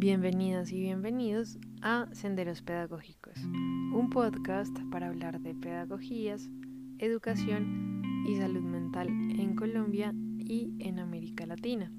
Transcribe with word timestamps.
Bienvenidas 0.00 0.72
y 0.72 0.80
bienvenidos 0.80 1.58
a 1.82 2.08
Senderos 2.12 2.62
Pedagógicos, 2.62 3.36
un 3.36 4.08
podcast 4.08 4.74
para 4.90 5.08
hablar 5.08 5.40
de 5.40 5.54
pedagogías, 5.54 6.48
educación 6.98 8.24
y 8.26 8.34
salud 8.38 8.62
mental 8.62 9.08
en 9.08 9.54
Colombia 9.54 10.14
y 10.38 10.72
en 10.78 11.00
América 11.00 11.44
Latina. 11.44 11.92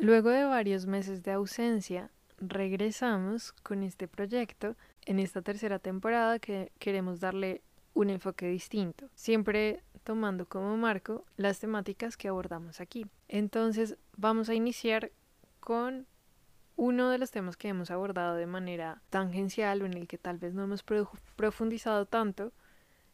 Luego 0.00 0.30
de 0.30 0.44
varios 0.44 0.86
meses 0.86 1.24
de 1.24 1.32
ausencia, 1.32 2.12
regresamos 2.38 3.54
con 3.64 3.82
este 3.82 4.06
proyecto 4.06 4.76
en 5.04 5.18
esta 5.18 5.42
tercera 5.42 5.80
temporada 5.80 6.38
que 6.38 6.70
queremos 6.78 7.18
darle 7.18 7.64
un 7.92 8.08
enfoque 8.08 8.46
distinto, 8.46 9.08
siempre 9.16 9.82
tomando 10.02 10.46
como 10.46 10.76
marco 10.76 11.24
las 11.36 11.58
temáticas 11.58 12.16
que 12.16 12.28
abordamos 12.28 12.80
aquí. 12.80 13.06
Entonces 13.28 13.96
vamos 14.16 14.48
a 14.48 14.54
iniciar 14.54 15.12
con 15.60 16.06
uno 16.76 17.10
de 17.10 17.18
los 17.18 17.30
temas 17.30 17.56
que 17.56 17.68
hemos 17.68 17.90
abordado 17.90 18.36
de 18.36 18.46
manera 18.46 19.02
tangencial 19.10 19.82
o 19.82 19.86
en 19.86 19.94
el 19.94 20.08
que 20.08 20.18
tal 20.18 20.38
vez 20.38 20.54
no 20.54 20.64
hemos 20.64 20.84
profundizado 21.36 22.06
tanto, 22.06 22.52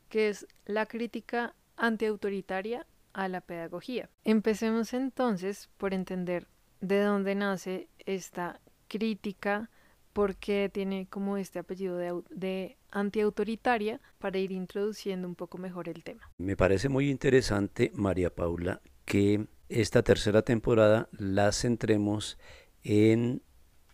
que 0.08 0.28
es 0.28 0.46
la 0.64 0.86
crítica 0.86 1.54
antiautoritaria 1.76 2.86
a 3.12 3.28
la 3.28 3.40
pedagogía. 3.40 4.08
Empecemos 4.24 4.94
entonces 4.94 5.68
por 5.76 5.92
entender 5.92 6.46
de 6.80 7.02
dónde 7.02 7.34
nace 7.34 7.88
esta 8.06 8.60
crítica, 8.88 9.70
por 10.18 10.34
qué 10.34 10.68
tiene 10.68 11.06
como 11.06 11.36
este 11.36 11.60
apellido 11.60 11.96
de, 11.96 12.12
de 12.30 12.76
antiautoritaria 12.90 14.00
para 14.18 14.38
ir 14.38 14.50
introduciendo 14.50 15.28
un 15.28 15.36
poco 15.36 15.58
mejor 15.58 15.88
el 15.88 16.02
tema. 16.02 16.28
Me 16.38 16.56
parece 16.56 16.88
muy 16.88 17.08
interesante, 17.08 17.92
María 17.94 18.34
Paula, 18.34 18.80
que 19.04 19.46
esta 19.68 20.02
tercera 20.02 20.42
temporada 20.42 21.08
la 21.12 21.52
centremos 21.52 22.36
en 22.82 23.42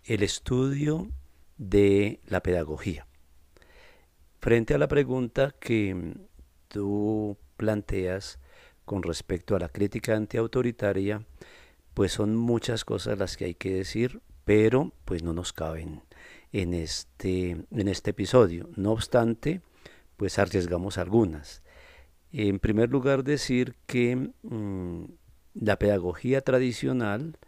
el 0.05 0.23
estudio 0.23 1.11
de 1.59 2.23
la 2.25 2.43
pedagogía. 2.43 3.07
Frente 4.41 4.73
a 4.73 4.79
la 4.79 4.89
pregunta 4.89 5.55
que 5.61 6.15
tú 6.69 7.37
planteas 7.59 8.39
con 8.87 9.03
respecto 9.03 9.57
a 9.57 9.59
la 9.59 9.69
crítica 9.69 10.17
antiautoritaria, 10.17 11.27
pues 11.93 12.13
son 12.13 12.35
muchas 12.35 12.87
cosas 12.87 13.19
las 13.19 13.37
que 13.37 13.45
hay 13.45 13.55
que 13.55 13.75
decir, 13.75 14.23
pero 14.47 14.95
pues 15.05 15.23
no 15.23 15.35
nos 15.35 15.53
caben 15.53 16.03
en 16.55 16.73
este, 16.73 17.51
en 17.69 17.89
este 17.89 18.11
episodio. 18.11 18.71
No 18.77 18.93
obstante, 18.93 19.61
pues 20.17 20.39
arriesgamos 20.39 20.99
algunas. 20.99 21.63
En 22.33 22.61
primer 22.61 22.91
lugar, 22.91 23.25
decir 23.25 23.75
que 23.87 24.31
mm, 24.43 25.05
la 25.55 25.79
pedagogía 25.81 26.43
tradicional 26.43 27.39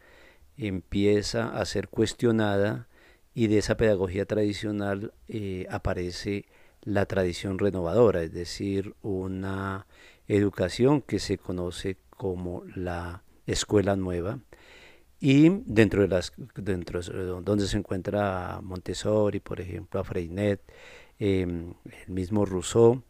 empieza 0.56 1.56
a 1.56 1.64
ser 1.66 1.88
cuestionada 1.88 2.88
y 3.32 3.46
de 3.46 3.58
esa 3.58 3.76
pedagogía 3.76 4.26
tradicional 4.26 5.12
eh, 5.28 5.66
aparece 5.70 6.46
la 6.82 7.06
tradición 7.06 7.60
renovadora, 7.60 8.24
es 8.24 8.32
decir, 8.32 8.96
una 9.02 9.86
educación 10.26 11.00
que 11.00 11.20
se 11.20 11.38
conoce 11.38 11.96
como 12.10 12.64
la 12.74 13.22
escuela 13.46 13.94
nueva, 13.94 14.41
y 15.20 15.48
dentro 15.64 16.03
de 16.03 16.09
las 16.09 16.33
dentro 16.55 17.00
donde 17.42 17.67
se 17.67 17.78
encuentra 17.78 18.61
Montessori, 18.62 19.41
por 19.41 19.61
ejemplo, 19.61 20.00
a 20.00 20.05
Freinet, 20.05 20.61
em, 21.19 21.75
el 21.84 22.12
mismo 22.12 22.45
Rousseau, 22.45 23.03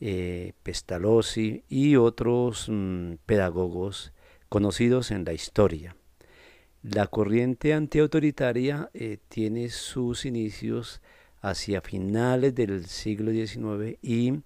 eh, 0.00 0.52
Pestalozzi 0.62 1.64
y 1.68 1.96
otros 1.96 2.68
mm, 2.68 3.14
pedagogos 3.26 4.12
conocidos 4.48 5.10
en 5.10 5.24
la 5.24 5.32
historia. 5.32 5.96
La 6.82 7.06
corriente 7.06 7.72
antiautoritaria 7.72 8.90
eh, 8.92 9.18
tiene 9.28 9.70
sus 9.70 10.26
inicios 10.26 11.00
hacia 11.40 11.80
finales 11.80 12.54
del 12.54 12.86
siglo 12.86 13.30
XIX 13.32 13.98
y, 14.02 14.40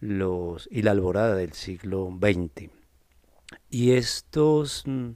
los, 0.00 0.68
y 0.70 0.82
la 0.82 0.92
alborada 0.92 1.34
del 1.34 1.52
siglo 1.52 2.16
XX. 2.20 2.70
Y 3.70 3.92
estos 3.92 4.84
mm, 4.86 5.10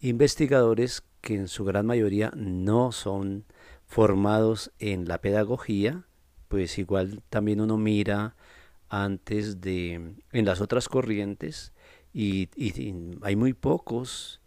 investigadores 0.00 1.02
que 1.20 1.34
en 1.34 1.48
su 1.48 1.64
gran 1.64 1.86
mayoría 1.86 2.32
no 2.36 2.92
son 2.92 3.44
formados 3.86 4.72
en 4.78 5.08
la 5.08 5.20
pedagogía, 5.20 6.04
pues 6.48 6.78
igual 6.78 7.22
también 7.30 7.60
uno 7.60 7.76
mira 7.76 8.36
antes 8.88 9.60
de 9.60 10.14
en 10.32 10.44
las 10.44 10.60
otras 10.60 10.88
corrientes 10.88 11.72
y, 12.12 12.48
hay 13.22 13.36
muy 13.36 13.52
pocos 13.52 14.40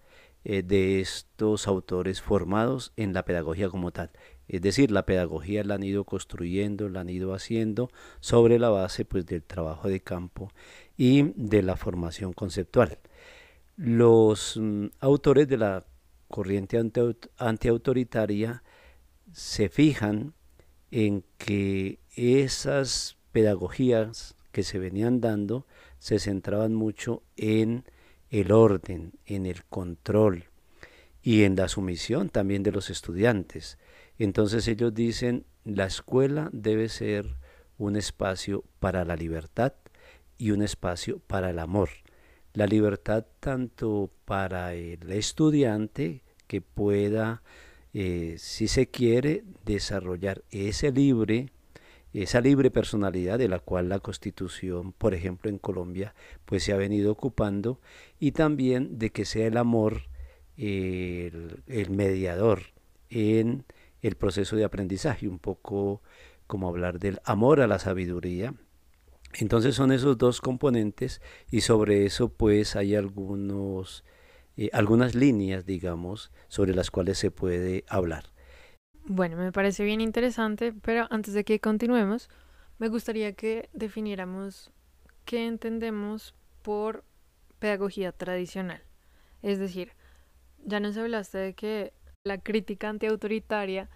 eh, 0.44 0.64
de 0.64 1.02
estos 1.02 1.68
autores 1.68 2.22
formados 2.22 2.94
en 2.96 3.14
la 3.14 3.26
pedagogía 3.26 3.70
como 3.70 3.92
tal. 3.92 4.12
Es 4.48 4.62
decir, 4.62 4.90
la 4.90 5.06
pedagogía 5.06 5.64
la 5.64 5.76
han 5.76 5.84
ido 5.84 6.04
construyendo, 6.06 6.90
la 6.90 7.02
han 7.02 7.10
ido 7.10 7.36
haciendo 7.36 7.90
sobre 8.20 8.58
la 8.58 8.70
base 8.70 9.06
pues, 9.06 9.26
del 9.28 9.44
trabajo 9.44 9.88
de 9.88 10.00
campo 10.00 10.52
y 10.98 11.32
de 11.36 11.62
la 11.62 11.76
formación 11.76 12.34
conceptual. 12.34 12.98
Los 13.82 14.58
mm, 14.58 14.88
autores 15.00 15.48
de 15.48 15.56
la 15.56 15.86
corriente 16.28 16.78
antiautoritaria 17.38 18.62
se 19.32 19.70
fijan 19.70 20.34
en 20.92 21.24
que 21.38 22.02
esas 22.14 23.16
pedagogías 23.32 24.36
que 24.52 24.64
se 24.64 24.80
venían 24.80 25.22
dando 25.22 25.66
se 25.98 26.20
centraban 26.20 26.74
mucho 26.74 27.24
en 27.38 27.86
el 28.30 28.52
orden, 28.52 29.14
en 29.26 29.46
el 29.46 29.64
control 29.64 30.50
y 31.24 31.44
en 31.44 31.56
la 31.56 31.70
sumisión 31.70 32.28
también 32.28 32.64
de 32.64 32.74
los 32.74 32.90
estudiantes. 32.90 33.78
Entonces 34.18 34.68
ellos 34.68 34.94
dicen, 34.94 35.46
la 35.64 35.86
escuela 35.86 36.50
debe 36.52 36.90
ser 36.90 37.38
un 37.78 37.96
espacio 37.96 38.66
para 38.82 39.06
la 39.06 39.16
libertad 39.16 39.72
y 40.38 40.52
un 40.52 40.64
espacio 40.64 41.20
para 41.20 41.50
el 41.50 41.60
amor 41.60 41.88
la 42.60 42.68
libertad 42.68 43.26
tanto 43.40 44.10
para 44.26 44.74
el 44.74 45.14
estudiante 45.14 46.24
que 46.46 46.60
pueda, 46.60 47.42
eh, 47.94 48.36
si 48.38 48.68
se 48.68 48.88
quiere, 48.88 49.46
desarrollar 49.64 50.44
ese 50.52 50.92
libre, 50.92 51.54
esa 52.12 52.42
libre 52.42 52.70
personalidad 52.70 53.40
de 53.40 53.48
la 53.48 53.60
cual 53.60 53.88
la 53.88 54.00
Constitución, 54.00 54.92
por 54.92 55.14
ejemplo, 55.14 55.50
en 55.50 55.58
Colombia, 55.58 56.14
pues 56.44 56.64
se 56.64 56.74
ha 56.74 56.76
venido 56.76 57.14
ocupando, 57.14 57.80
y 58.20 58.34
también 58.34 59.00
de 59.00 59.12
que 59.12 59.24
sea 59.24 59.48
el 59.48 59.56
amor 59.56 60.10
el, 60.58 61.64
el 61.66 61.90
mediador 61.92 62.74
en 63.10 63.64
el 64.02 64.16
proceso 64.16 64.58
de 64.58 64.66
aprendizaje, 64.66 65.30
un 65.30 65.40
poco 65.40 66.02
como 66.46 66.68
hablar 66.68 67.00
del 67.00 67.22
amor 67.24 67.62
a 67.62 67.68
la 67.68 67.80
sabiduría, 67.80 68.54
entonces 69.34 69.76
son 69.76 69.92
esos 69.92 70.18
dos 70.18 70.42
componentes 70.42 71.22
y 71.52 71.62
sobre 71.62 72.06
eso 72.06 72.30
pues 72.30 72.76
hay 72.76 72.96
algunos, 72.96 74.04
eh, 74.58 74.70
algunas 74.74 75.16
líneas, 75.16 75.66
digamos, 75.66 76.32
sobre 76.48 76.74
las 76.74 76.92
cuales 76.92 77.18
se 77.18 77.32
puede 77.32 77.86
hablar. 77.88 78.26
Bueno, 79.06 79.38
me 79.38 79.52
parece 79.52 79.84
bien 79.84 80.02
interesante, 80.02 80.74
pero 80.74 81.08
antes 81.10 81.34
de 81.34 81.44
que 81.44 81.60
continuemos, 81.60 82.30
me 82.78 82.90
gustaría 82.90 83.34
que 83.34 83.70
definiéramos 83.74 84.72
qué 85.26 85.48
entendemos 85.48 86.36
por 86.62 87.04
pedagogía 87.60 88.12
tradicional. 88.12 88.84
Es 89.42 89.60
decir, 89.60 89.94
ya 90.64 90.80
nos 90.80 90.98
hablaste 90.98 91.38
de 91.38 91.54
que 91.54 91.94
la 92.24 92.38
crítica 92.38 92.90
antiautoritaria 92.90 93.90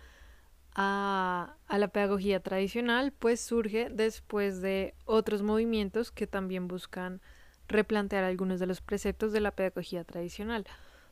a, 0.75 1.57
la 1.69 1.87
pedagogía 1.89 2.39
tradicional, 2.39 3.11
pues 3.11 3.39
surge 3.41 3.89
después 3.89 4.61
de 4.61 4.95
otros 5.05 5.41
movimientos 5.41 6.11
que 6.11 6.27
también 6.27 6.67
buscan 6.67 7.21
replantear 7.67 8.23
algunos 8.23 8.59
de 8.59 8.67
los 8.67 8.81
preceptos 8.81 9.31
de 9.31 9.39
la 9.39 9.51
pedagogía 9.51 10.03
tradicional. 10.03 10.65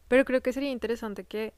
Pero 0.08 0.26
creo 0.26 0.42
que 0.42 0.54
sería 0.54 0.72
interesante 0.72 1.24
que 1.24 1.54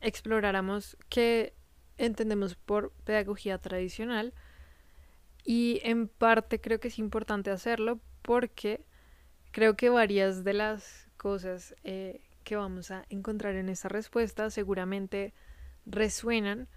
exploráramos 0.00 0.96
qué 1.08 1.54
entendemos 1.96 2.56
por 2.56 2.92
pedagogía 3.04 3.58
tradicional 3.58 4.34
y 5.44 5.80
en 5.84 6.08
parte 6.08 6.60
creo 6.60 6.80
que 6.80 6.88
es 6.88 6.98
importante 6.98 7.50
hacerlo 7.50 8.00
porque 8.22 8.84
creo 9.52 9.76
que 9.76 9.90
varias 9.90 10.42
de 10.42 10.54
las 10.54 11.08
cosas 11.16 11.74
eh, 11.84 12.20
que 12.42 12.56
vamos 12.56 12.90
a 12.90 13.04
encontrar 13.08 13.54
en 13.54 13.68
esta 13.68 13.88
respuesta 13.88 14.50
seguramente 14.50 15.32
resuenan 15.86 16.68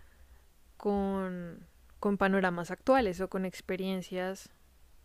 con, 0.78 1.66
panoramas 2.18 2.72
actuales 2.72 3.20
o 3.20 3.30
con 3.30 3.46
experiencias 3.46 4.50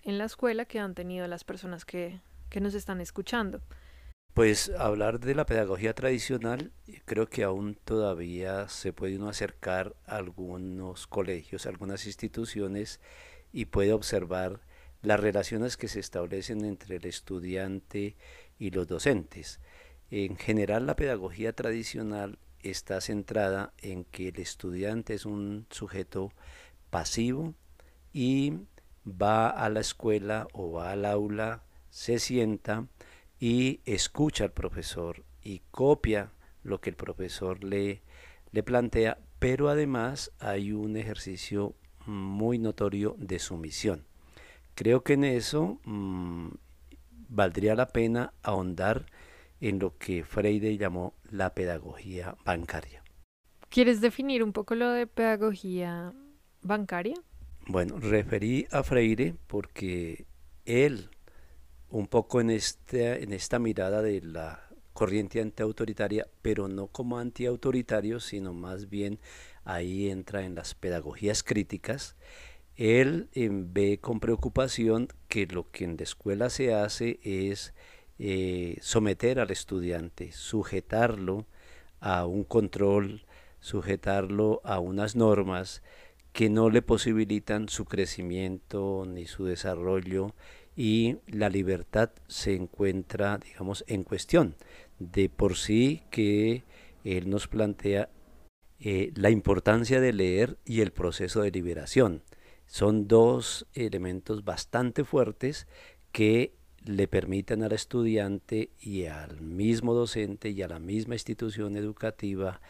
en 0.04 0.18
la 0.18 0.24
escuela 0.24 0.64
que 0.64 0.78
han 0.78 0.94
tenido 0.94 1.26
las 1.26 1.42
personas 1.42 1.84
que, 1.84 2.20
que 2.48 2.60
nos 2.60 2.74
están 2.74 3.00
escuchando. 3.00 3.60
Pues 4.34 4.70
hablar 4.78 5.20
de 5.20 5.34
la 5.34 5.44
pedagogía 5.44 5.94
tradicional, 5.94 6.72
creo 7.04 7.28
que 7.28 7.42
aún 7.42 7.74
todavía 7.84 8.68
se 8.68 8.92
puede 8.92 9.16
uno 9.16 9.28
acercar 9.28 9.94
a 10.06 10.16
algunos 10.16 11.06
colegios, 11.06 11.66
algunas 11.66 12.06
instituciones 12.06 13.00
y 13.52 13.66
puede 13.66 13.92
observar 13.92 14.60
las 15.02 15.20
relaciones 15.20 15.76
que 15.76 15.88
se 15.88 16.00
establecen 16.00 16.64
entre 16.64 16.96
el 16.96 17.04
estudiante 17.04 18.16
y 18.58 18.70
los 18.70 18.86
docentes. 18.86 19.60
En 20.10 20.36
general 20.36 20.86
la 20.86 20.96
pedagogía 20.96 21.52
tradicional 21.52 22.38
está 22.62 23.00
centrada 23.00 23.72
en 23.78 24.04
que 24.04 24.28
el 24.28 24.38
estudiante 24.40 25.14
es 25.14 25.26
un 25.26 25.66
sujeto 25.70 26.32
pasivo 26.90 27.54
y 28.12 28.54
va 29.06 29.48
a 29.50 29.68
la 29.68 29.80
escuela 29.80 30.48
o 30.52 30.72
va 30.72 30.92
al 30.92 31.04
aula, 31.04 31.62
se 31.90 32.18
sienta 32.18 32.86
y 33.40 33.80
escucha 33.84 34.44
al 34.44 34.52
profesor 34.52 35.24
y 35.42 35.62
copia 35.70 36.30
lo 36.62 36.80
que 36.80 36.90
el 36.90 36.96
profesor 36.96 37.64
le, 37.64 38.02
le 38.52 38.62
plantea, 38.62 39.18
pero 39.38 39.68
además 39.68 40.30
hay 40.38 40.72
un 40.72 40.96
ejercicio 40.96 41.74
muy 42.06 42.58
notorio 42.58 43.16
de 43.18 43.38
sumisión. 43.38 44.04
Creo 44.74 45.02
que 45.02 45.14
en 45.14 45.24
eso 45.24 45.80
mmm, 45.84 46.48
valdría 47.28 47.74
la 47.74 47.88
pena 47.88 48.32
ahondar 48.42 49.06
en 49.62 49.78
lo 49.78 49.96
que 49.96 50.24
Freire 50.24 50.76
llamó 50.76 51.14
la 51.30 51.54
pedagogía 51.54 52.36
bancaria. 52.44 53.02
¿Quieres 53.68 54.00
definir 54.00 54.42
un 54.42 54.52
poco 54.52 54.74
lo 54.74 54.90
de 54.90 55.06
pedagogía 55.06 56.12
bancaria? 56.62 57.14
Bueno, 57.68 57.98
referí 57.98 58.66
a 58.72 58.82
Freire 58.82 59.36
porque 59.46 60.26
él, 60.64 61.10
un 61.88 62.08
poco 62.08 62.40
en 62.40 62.50
esta, 62.50 63.16
en 63.16 63.32
esta 63.32 63.60
mirada 63.60 64.02
de 64.02 64.20
la 64.20 64.68
corriente 64.92 65.40
antiautoritaria, 65.40 66.26
pero 66.42 66.66
no 66.66 66.88
como 66.88 67.18
antiautoritario, 67.18 68.18
sino 68.18 68.52
más 68.52 68.90
bien 68.90 69.20
ahí 69.64 70.10
entra 70.10 70.42
en 70.42 70.56
las 70.56 70.74
pedagogías 70.74 71.44
críticas, 71.44 72.16
él 72.74 73.28
eh, 73.32 73.48
ve 73.52 74.00
con 74.00 74.18
preocupación 74.18 75.08
que 75.28 75.46
lo 75.46 75.70
que 75.70 75.84
en 75.84 75.96
la 75.96 76.02
escuela 76.02 76.50
se 76.50 76.74
hace 76.74 77.20
es 77.22 77.74
eh, 78.24 78.78
someter 78.80 79.40
al 79.40 79.50
estudiante, 79.50 80.30
sujetarlo 80.30 81.44
a 81.98 82.24
un 82.24 82.44
control, 82.44 83.26
sujetarlo 83.58 84.60
a 84.62 84.78
unas 84.78 85.16
normas 85.16 85.82
que 86.32 86.48
no 86.48 86.70
le 86.70 86.82
posibilitan 86.82 87.68
su 87.68 87.84
crecimiento 87.84 89.06
ni 89.08 89.26
su 89.26 89.44
desarrollo 89.44 90.36
y 90.76 91.16
la 91.26 91.48
libertad 91.48 92.10
se 92.28 92.54
encuentra, 92.54 93.38
digamos, 93.38 93.82
en 93.88 94.04
cuestión. 94.04 94.54
De 95.00 95.28
por 95.28 95.56
sí 95.56 96.04
que 96.10 96.62
él 97.02 97.28
nos 97.28 97.48
plantea 97.48 98.08
eh, 98.78 99.10
la 99.16 99.30
importancia 99.30 100.00
de 100.00 100.12
leer 100.12 100.58
y 100.64 100.80
el 100.80 100.92
proceso 100.92 101.42
de 101.42 101.50
liberación. 101.50 102.22
Son 102.66 103.08
dos 103.08 103.66
elementos 103.74 104.44
bastante 104.44 105.02
fuertes 105.02 105.66
que 106.12 106.54
le 106.84 107.08
permiten 107.08 107.62
al 107.62 107.72
estudiante 107.72 108.70
y 108.80 109.06
al 109.06 109.40
mismo 109.40 109.94
docente 109.94 110.50
y 110.50 110.62
a 110.62 110.68
la 110.68 110.78
misma 110.78 111.14
institución 111.14 111.76
educativa 111.76 112.60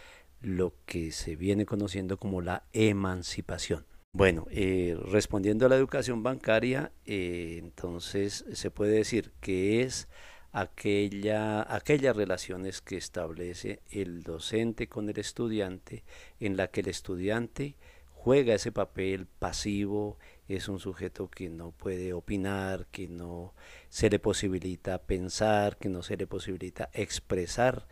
lo 0.40 0.74
que 0.86 1.12
se 1.12 1.36
viene 1.36 1.66
conociendo 1.66 2.16
como 2.16 2.40
la 2.40 2.64
emancipación. 2.72 3.86
Bueno, 4.14 4.46
eh, 4.50 4.98
respondiendo 5.06 5.64
a 5.64 5.68
la 5.70 5.76
educación 5.76 6.22
bancaria, 6.22 6.92
eh, 7.06 7.56
entonces 7.58 8.44
se 8.52 8.70
puede 8.70 8.92
decir 8.92 9.32
que 9.40 9.82
es 9.82 10.08
aquella, 10.50 11.62
aquellas 11.74 12.14
relaciones 12.14 12.82
que 12.82 12.98
establece 12.98 13.80
el 13.90 14.22
docente 14.22 14.86
con 14.86 15.08
el 15.08 15.18
estudiante, 15.18 16.04
en 16.40 16.58
la 16.58 16.68
que 16.68 16.80
el 16.80 16.88
estudiante 16.88 17.76
juega 18.10 18.54
ese 18.54 18.70
papel 18.70 19.26
pasivo, 19.38 20.18
es 20.48 20.68
un 20.68 20.78
sujeto 20.78 21.28
que 21.28 21.48
no 21.48 21.70
puede 21.72 22.12
opinar, 22.12 22.86
que 22.90 23.08
no 23.08 23.54
se 23.88 24.10
le 24.10 24.18
posibilita 24.18 24.98
pensar, 24.98 25.76
que 25.78 25.88
no 25.88 26.02
se 26.02 26.16
le 26.16 26.26
posibilita 26.26 26.90
expresar 26.92 27.86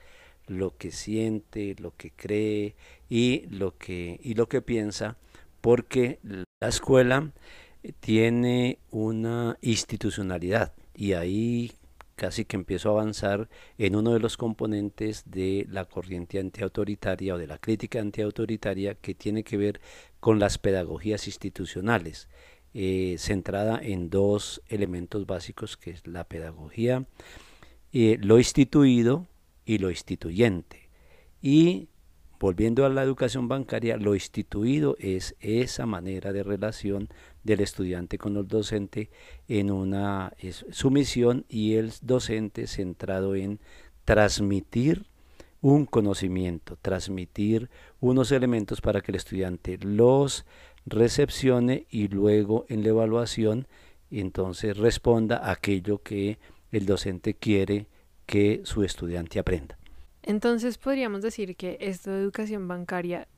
lo 0.47 0.77
que 0.77 0.91
siente, 0.91 1.77
lo 1.79 1.95
que 1.97 2.11
cree 2.11 2.75
y 3.09 3.47
lo 3.49 3.77
que, 3.79 4.19
y 4.23 4.35
lo 4.35 4.49
que 4.49 4.63
piensa, 4.63 5.17
porque 5.61 6.19
la 6.23 6.69
escuela 6.69 7.33
tiene 8.01 8.79
una 8.91 9.57
institucionalidad 9.63 10.75
y 10.95 11.13
ahí 11.13 11.73
casi 12.21 12.45
que 12.45 12.57
empiezo 12.57 12.91
a 12.91 12.93
avanzar 13.01 13.49
en 13.79 13.97
uno 13.97 14.13
de 14.13 14.21
los 14.21 14.37
componentes 14.37 15.23
de 15.25 15.67
la 15.71 15.87
corriente 15.87 16.39
antiautoritaria 16.39 17.35
o 17.35 17.39
de 17.39 17.47
la 17.47 17.57
crítica 17.57 17.99
antiautoritaria 17.99 18.95
que 18.95 19.15
tiene 19.15 19.43
que 19.43 19.57
ver 19.57 19.81
con 20.21 20.39
las 20.39 20.59
pedagogías 20.59 21.27
institucionales, 21.27 22.29
eh, 22.73 23.17
centrada 23.19 23.81
en 23.83 24.11
dos 24.11 24.63
elementos 24.69 25.27
básicos 25.27 25.77
que 25.77 25.91
es 25.91 26.07
la 26.07 26.25
pedagogía, 26.25 27.07
eh, 27.93 28.19
lo 28.21 28.39
instituido 28.39 29.27
y 29.65 29.79
lo 29.79 29.91
instituyente. 29.91 30.89
Y 31.43 31.89
volviendo 32.39 32.85
a 32.85 32.89
la 32.89 33.03
educación 33.03 33.49
bancaria, 33.49 33.97
lo 33.97 34.15
instituido 34.15 34.97
es 35.01 35.35
esa 35.41 35.87
manera 35.87 36.33
de 36.33 36.43
relación 36.43 37.09
del 37.43 37.61
estudiante 37.61 38.19
con 38.19 38.37
el 38.37 38.47
docente 38.47 39.11
en 39.49 39.71
una 39.71 40.33
sumisión 40.71 41.47
y 41.49 41.75
el 41.75 41.93
docente 42.03 42.67
centrado 42.67 43.35
en 43.35 43.59
transmitir 44.05 45.10
un 45.61 45.87
conocimiento, 45.87 46.77
transmitir 46.81 47.71
unos 48.01 48.33
elementos 48.33 48.81
para 48.81 49.01
que 49.01 49.13
el 49.13 49.17
estudiante 49.17 49.79
los 49.79 50.47
recepcione 50.87 51.87
y 51.91 52.09
luego 52.09 52.65
en 52.69 52.83
la 52.83 52.89
evaluación 52.91 53.67
entonces 54.11 54.77
responda 54.77 55.51
aquello 55.51 56.03
que 56.03 56.39
el 56.73 56.87
docente 56.87 57.35
quiere 57.35 57.87
que 58.27 58.63
su 58.65 58.83
estudiante 58.83 59.39
aprenda. 59.39 59.79
Entonces 60.23 60.79
podríamos 60.79 61.23
decir 61.23 61.57
que 61.57 61.79
esto 61.81 62.11
de 62.11 62.21
educación 62.21 62.69
bancaria 62.69 63.29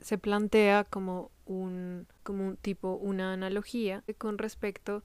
se 0.00 0.18
plantea 0.18 0.84
como 0.84 1.30
un, 1.46 2.06
como 2.22 2.46
un 2.46 2.56
tipo, 2.56 2.94
una 2.94 3.32
analogía 3.32 4.04
con 4.18 4.38
respecto 4.38 5.02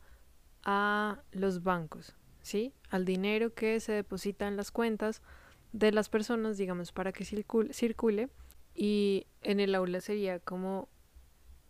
a 0.64 1.20
los 1.32 1.64
bancos, 1.64 2.16
¿sí? 2.42 2.74
Al 2.90 3.06
dinero 3.06 3.54
que 3.54 3.80
se 3.80 3.94
deposita 3.94 4.48
en 4.48 4.58
las 4.58 4.72
cuentas 4.72 5.22
de 5.71 5.92
las 5.92 6.10
personas, 6.10 6.57
digamos, 6.57 6.92
para 6.92 7.12
que 7.12 7.25
circule, 7.25 7.74
circule 7.74 8.30
y 8.74 9.27
en 9.42 9.60
el 9.60 9.75
aula 9.75 10.01
sería 10.01 10.39
como 10.39 10.89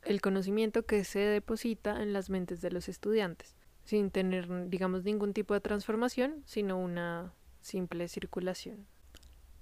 el 0.04 0.22
conocimiento 0.22 0.86
que 0.86 1.04
se 1.04 1.20
deposita 1.20 2.02
en 2.02 2.14
las 2.14 2.30
mentes 2.30 2.62
de 2.62 2.72
los 2.72 2.88
estudiantes 2.88 3.56
sin 3.90 4.12
tener, 4.12 4.70
digamos, 4.70 5.04
ningún 5.04 5.34
tipo 5.34 5.56
de 5.56 5.62
transformación, 5.62 6.44
sino 6.46 6.78
una 6.78 7.34
simple 7.60 8.08
circulación. 8.08 8.86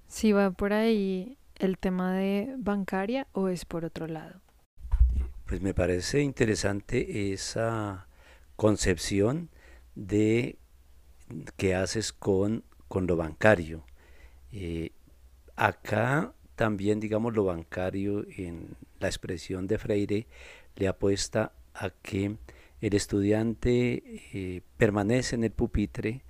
¿Si 0.08 0.34
va 0.34 0.52
por 0.52 0.74
ahí 0.74 1.38
el 1.56 1.78
tema 1.78 2.14
de 2.14 2.54
bancaria 2.58 3.28
o 3.32 3.48
es 3.48 3.64
por 3.64 3.86
otro 3.86 4.06
lado? 4.06 4.42
Pues 5.46 5.62
me 5.62 5.74
parece 5.74 6.22
interesante 6.22 7.32
esa 7.32 8.10
concepción 8.58 9.50
de 9.96 10.58
que 11.56 11.74
haces 11.74 12.12
con, 12.12 12.66
con 12.90 13.08
lo 13.08 13.16
bancario. 13.16 13.86
Eh, 14.60 14.92
acá 15.56 16.34
también, 16.56 17.00
digamos, 17.00 17.36
lo 17.36 17.44
bancario 17.44 18.26
en 18.38 18.76
la 19.00 19.08
expresión 19.08 19.68
de 19.68 19.78
Freire 19.78 20.26
le 20.76 20.88
apuesta 20.88 21.52
a 21.76 21.92
que 21.92 22.38
el 22.82 22.94
estudiante 22.96 24.02
eh, 24.34 24.62
permanece 24.78 25.36
en 25.36 25.44
el 25.44 25.52
pupitre 25.52 26.24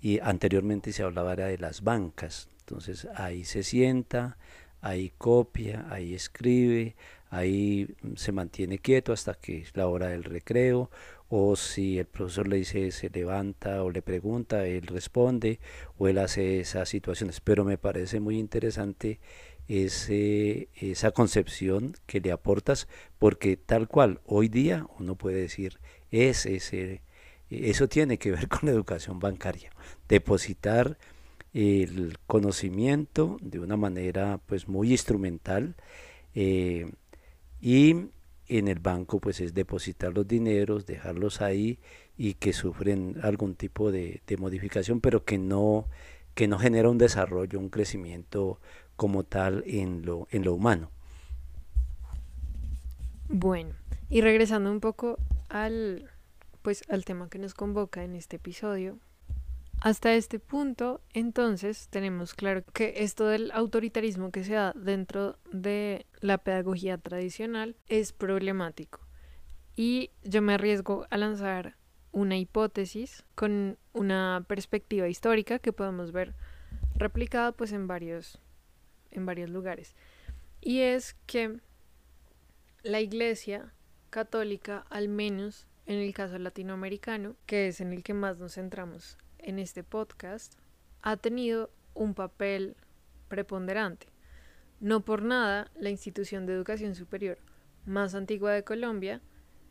y 0.00 0.20
anteriormente 0.20 0.90
se 0.92 1.02
hablaba 1.02 1.36
de 1.36 1.58
las 1.58 1.82
bancas. 1.82 2.48
Entonces 2.60 3.06
ahí 3.14 3.44
se 3.44 3.62
sienta, 3.62 4.38
ahí 4.80 5.12
copia, 5.18 5.84
ahí 5.90 6.14
escribe, 6.14 6.96
ahí 7.28 7.94
se 8.14 8.32
mantiene 8.32 8.78
quieto 8.78 9.12
hasta 9.12 9.34
que 9.34 9.58
es 9.58 9.76
la 9.76 9.86
hora 9.86 10.08
del 10.08 10.24
recreo, 10.24 10.90
o 11.28 11.56
si 11.56 11.98
el 11.98 12.06
profesor 12.06 12.48
le 12.48 12.56
dice 12.56 12.90
se 12.92 13.10
levanta 13.10 13.82
o 13.82 13.90
le 13.90 14.02
pregunta, 14.02 14.66
él 14.66 14.86
responde, 14.86 15.60
o 15.98 16.08
él 16.08 16.18
hace 16.18 16.60
esas 16.60 16.88
situaciones. 16.88 17.40
Pero 17.40 17.64
me 17.64 17.78
parece 17.78 18.20
muy 18.20 18.38
interesante 18.38 19.20
ese, 19.68 20.68
esa 20.74 21.10
concepción 21.10 21.96
que 22.06 22.20
le 22.20 22.32
aportas, 22.32 22.88
porque 23.18 23.56
tal 23.56 23.88
cual 23.88 24.20
hoy 24.24 24.48
día 24.48 24.86
uno 24.98 25.16
puede 25.16 25.40
decir, 25.40 25.80
es 26.10 26.46
ese, 26.46 27.02
eso 27.50 27.88
tiene 27.88 28.18
que 28.18 28.30
ver 28.30 28.48
con 28.48 28.60
la 28.64 28.70
educación 28.72 29.18
bancaria, 29.18 29.70
depositar 30.08 30.98
el 31.52 32.18
conocimiento 32.26 33.38
de 33.40 33.60
una 33.60 33.76
manera 33.76 34.40
pues 34.46 34.68
muy 34.68 34.90
instrumental 34.92 35.74
eh, 36.34 36.92
y 37.60 38.10
en 38.48 38.68
el 38.68 38.78
banco 38.78 39.20
pues 39.20 39.40
es 39.40 39.54
depositar 39.54 40.12
los 40.14 40.26
dineros, 40.26 40.86
dejarlos 40.86 41.40
ahí 41.40 41.78
y 42.16 42.34
que 42.34 42.52
sufren 42.52 43.16
algún 43.22 43.54
tipo 43.54 43.90
de, 43.92 44.22
de 44.26 44.36
modificación, 44.36 45.00
pero 45.00 45.24
que 45.24 45.38
no, 45.38 45.86
que 46.34 46.48
no 46.48 46.58
genera 46.58 46.88
un 46.90 46.98
desarrollo, 46.98 47.58
un 47.58 47.68
crecimiento 47.68 48.60
como 48.96 49.24
tal 49.24 49.62
en 49.66 50.04
lo, 50.04 50.28
en 50.30 50.44
lo 50.44 50.54
humano. 50.54 50.90
Bueno, 53.28 53.74
y 54.08 54.20
regresando 54.20 54.70
un 54.70 54.80
poco 54.80 55.18
al, 55.48 56.10
pues, 56.62 56.84
al 56.88 57.04
tema 57.04 57.28
que 57.28 57.38
nos 57.38 57.54
convoca 57.54 58.04
en 58.04 58.14
este 58.14 58.36
episodio, 58.36 58.98
Hasta 59.80 60.14
este 60.14 60.40
punto, 60.40 61.00
entonces, 61.12 61.88
tenemos 61.90 62.34
claro 62.34 62.64
que 62.72 62.94
esto 62.98 63.26
del 63.26 63.50
autoritarismo 63.52 64.30
que 64.30 64.42
se 64.42 64.54
da 64.54 64.72
dentro 64.74 65.38
de 65.52 66.06
la 66.20 66.38
pedagogía 66.38 66.98
tradicional 66.98 67.76
es 67.86 68.12
problemático. 68.12 69.00
Y 69.76 70.10
yo 70.24 70.40
me 70.40 70.54
arriesgo 70.54 71.06
a 71.10 71.18
lanzar 71.18 71.76
una 72.10 72.38
hipótesis 72.38 73.24
con 73.34 73.78
una 73.92 74.44
perspectiva 74.48 75.06
histórica 75.06 75.58
que 75.58 75.74
podemos 75.74 76.12
ver 76.12 76.34
replicada 76.94 77.52
pues 77.52 77.72
en 77.72 77.86
varios 77.86 78.40
en 79.10 79.26
varios 79.26 79.50
lugares. 79.50 79.94
Y 80.60 80.80
es 80.80 81.14
que 81.26 81.60
la 82.82 83.00
Iglesia 83.00 83.72
católica, 84.10 84.86
al 84.88 85.08
menos 85.08 85.66
en 85.84 85.98
el 85.98 86.12
caso 86.14 86.38
latinoamericano, 86.38 87.36
que 87.44 87.68
es 87.68 87.80
en 87.80 87.92
el 87.92 88.02
que 88.02 88.14
más 88.14 88.38
nos 88.38 88.54
centramos 88.54 89.18
en 89.38 89.58
este 89.58 89.82
podcast, 89.84 90.54
ha 91.02 91.16
tenido 91.16 91.70
un 91.94 92.14
papel 92.14 92.76
preponderante. 93.28 94.08
No 94.80 95.04
por 95.04 95.22
nada, 95.22 95.70
la 95.74 95.90
institución 95.90 96.46
de 96.46 96.52
educación 96.52 96.94
superior 96.94 97.38
más 97.86 98.14
antigua 98.14 98.52
de 98.52 98.64
Colombia 98.64 99.22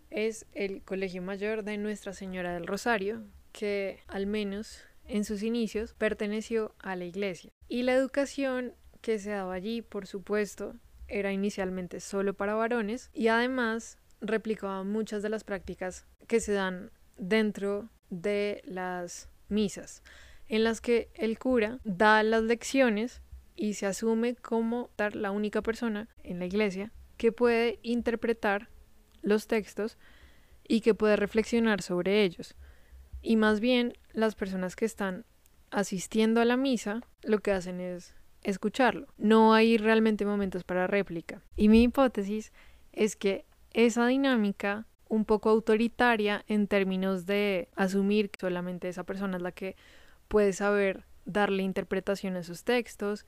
es 0.10 0.46
el 0.54 0.82
Colegio 0.84 1.22
Mayor 1.22 1.64
de 1.64 1.78
Nuestra 1.78 2.14
Señora 2.14 2.54
del 2.54 2.68
Rosario, 2.68 3.24
que 3.52 4.00
al 4.08 4.28
menos 4.28 4.82
en 5.06 5.24
sus 5.26 5.44
inicios 5.44 5.94
perteneció 5.94 6.74
a 6.80 6.96
la 6.96 7.06
iglesia. 7.06 7.52
Y 7.68 7.84
la 7.84 7.94
educación 7.94 8.74
que 9.02 9.20
se 9.20 9.32
daba 9.32 9.54
allí, 9.54 9.82
por 9.82 10.08
supuesto, 10.08 10.76
era 11.08 11.32
inicialmente 11.32 12.00
solo 12.00 12.34
para 12.34 12.56
varones 12.56 13.12
y 13.14 13.28
además 13.28 14.00
replicaba 14.22 14.84
muchas 14.84 15.22
de 15.22 15.30
las 15.30 15.44
prácticas 15.44 16.08
que 16.28 16.40
se 16.40 16.54
dan 16.54 16.92
dentro 17.18 17.90
de 18.10 18.62
las 18.66 19.30
misas, 19.50 20.04
en 20.48 20.64
las 20.64 20.82
que 20.82 21.10
el 21.16 21.40
cura 21.40 21.80
da 21.84 22.24
las 22.24 22.44
lecciones 22.44 23.22
y 23.56 23.75
se 23.75 23.86
asume 23.86 24.36
como 24.36 24.90
la 25.14 25.32
única 25.32 25.62
persona 25.62 26.10
en 26.24 26.40
la 26.40 26.46
iglesia 26.46 26.92
que 27.18 27.32
puede 27.32 27.80
interpretar 27.82 28.70
los 29.22 29.48
textos 29.48 29.98
y 30.68 30.82
que 30.82 30.94
puede 30.94 31.16
reflexionar 31.16 31.82
sobre 31.82 32.24
ellos. 32.24 32.56
Y 33.22 33.38
más 33.38 33.60
bien 33.60 33.94
las 34.14 34.36
personas 34.36 34.75
que 34.75 34.86
están 34.86 35.25
asistiendo 35.72 36.42
a 36.42 36.46
la 36.46 36.58
misa 36.58 37.02
lo 37.24 37.40
que 37.40 37.52
hacen 37.52 37.80
es 37.80 38.16
escucharlo. 38.44 39.08
No 39.18 39.54
hay 39.54 39.78
realmente 39.78 40.25
momentos 40.25 40.64
para 40.64 40.88
réplica. 40.88 41.42
Y 41.56 41.70
mi 41.70 41.84
hipótesis 41.84 42.52
es 42.92 43.16
que 43.16 43.46
esa 43.74 44.06
dinámica 44.08 44.86
un 45.08 45.26
poco 45.26 45.50
autoritaria 45.50 46.44
en 46.48 46.68
términos 46.68 47.26
de 47.26 47.70
asumir 47.76 48.30
que 48.30 48.40
solamente 48.40 48.90
esa 48.90 49.04
persona 49.04 49.38
es 49.38 49.44
la 49.44 49.52
que 49.52 49.76
puede 50.28 50.54
saber 50.54 51.06
darle 51.26 51.64
interpretación 51.64 52.36
a 52.36 52.40
esos 52.40 52.64
textos. 52.64 53.26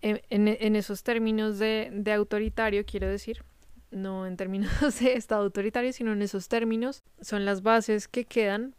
En, 0.00 0.76
esos 0.76 1.04
términos 1.04 1.60
de, 1.60 1.88
de, 1.92 2.12
autoritario, 2.12 2.84
quiero 2.84 3.08
decir, 3.08 3.44
no 3.92 4.26
en 4.26 4.36
términos 4.36 4.72
de 5.00 5.14
Estado 5.14 5.42
autoritario, 5.42 5.92
sino 5.92 6.12
en 6.12 6.22
esos 6.22 6.48
términos, 6.48 7.04
son 7.20 7.44
las 7.44 7.62
bases 7.62 8.08
que 8.08 8.24
quedan 8.24 8.74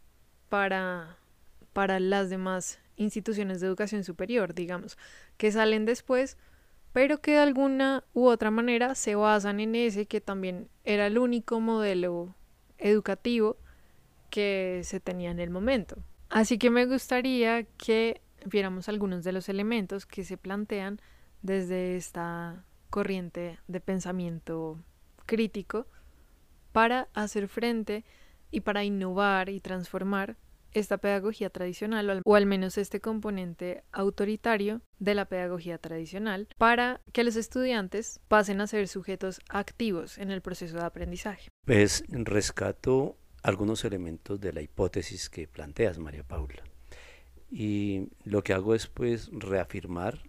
para, 0.50 1.16
para 1.72 1.98
las 2.00 2.28
demás 2.28 2.78
instituciones 2.96 3.60
de 3.60 3.66
educación 3.66 4.04
superior, 4.04 4.54
digamos, 4.54 4.98
que 5.36 5.50
salen 5.50 5.84
después, 5.86 6.36
pero 6.94 7.20
que 7.20 7.32
de 7.32 7.38
alguna 7.38 8.04
u 8.14 8.26
otra 8.28 8.52
manera 8.52 8.94
se 8.94 9.16
basan 9.16 9.58
en 9.58 9.74
ese 9.74 10.06
que 10.06 10.20
también 10.20 10.68
era 10.84 11.08
el 11.08 11.18
único 11.18 11.58
modelo 11.58 12.36
educativo 12.78 13.56
que 14.30 14.80
se 14.84 15.00
tenía 15.00 15.32
en 15.32 15.40
el 15.40 15.50
momento. 15.50 15.96
Así 16.30 16.56
que 16.56 16.70
me 16.70 16.86
gustaría 16.86 17.64
que 17.64 18.20
viéramos 18.46 18.88
algunos 18.88 19.24
de 19.24 19.32
los 19.32 19.48
elementos 19.48 20.06
que 20.06 20.22
se 20.22 20.36
plantean 20.36 21.00
desde 21.42 21.96
esta 21.96 22.64
corriente 22.90 23.58
de 23.66 23.80
pensamiento 23.80 24.78
crítico 25.26 25.88
para 26.70 27.08
hacer 27.12 27.48
frente 27.48 28.04
y 28.52 28.60
para 28.60 28.84
innovar 28.84 29.48
y 29.48 29.58
transformar 29.58 30.36
esta 30.74 30.98
pedagogía 30.98 31.50
tradicional 31.50 32.22
o 32.24 32.34
al 32.34 32.46
menos 32.46 32.76
este 32.76 33.00
componente 33.00 33.84
autoritario 33.92 34.82
de 34.98 35.14
la 35.14 35.24
pedagogía 35.24 35.78
tradicional 35.78 36.48
para 36.58 37.00
que 37.12 37.24
los 37.24 37.36
estudiantes 37.36 38.20
pasen 38.28 38.60
a 38.60 38.66
ser 38.66 38.88
sujetos 38.88 39.40
activos 39.48 40.18
en 40.18 40.30
el 40.30 40.42
proceso 40.42 40.76
de 40.76 40.84
aprendizaje. 40.84 41.48
Pues 41.64 42.04
rescato 42.08 43.16
algunos 43.42 43.84
elementos 43.84 44.40
de 44.40 44.52
la 44.52 44.62
hipótesis 44.62 45.30
que 45.30 45.46
planteas, 45.46 45.98
María 45.98 46.24
Paula. 46.24 46.64
Y 47.50 48.08
lo 48.24 48.42
que 48.42 48.52
hago 48.52 48.74
es 48.74 48.86
pues 48.86 49.30
reafirmar 49.32 50.22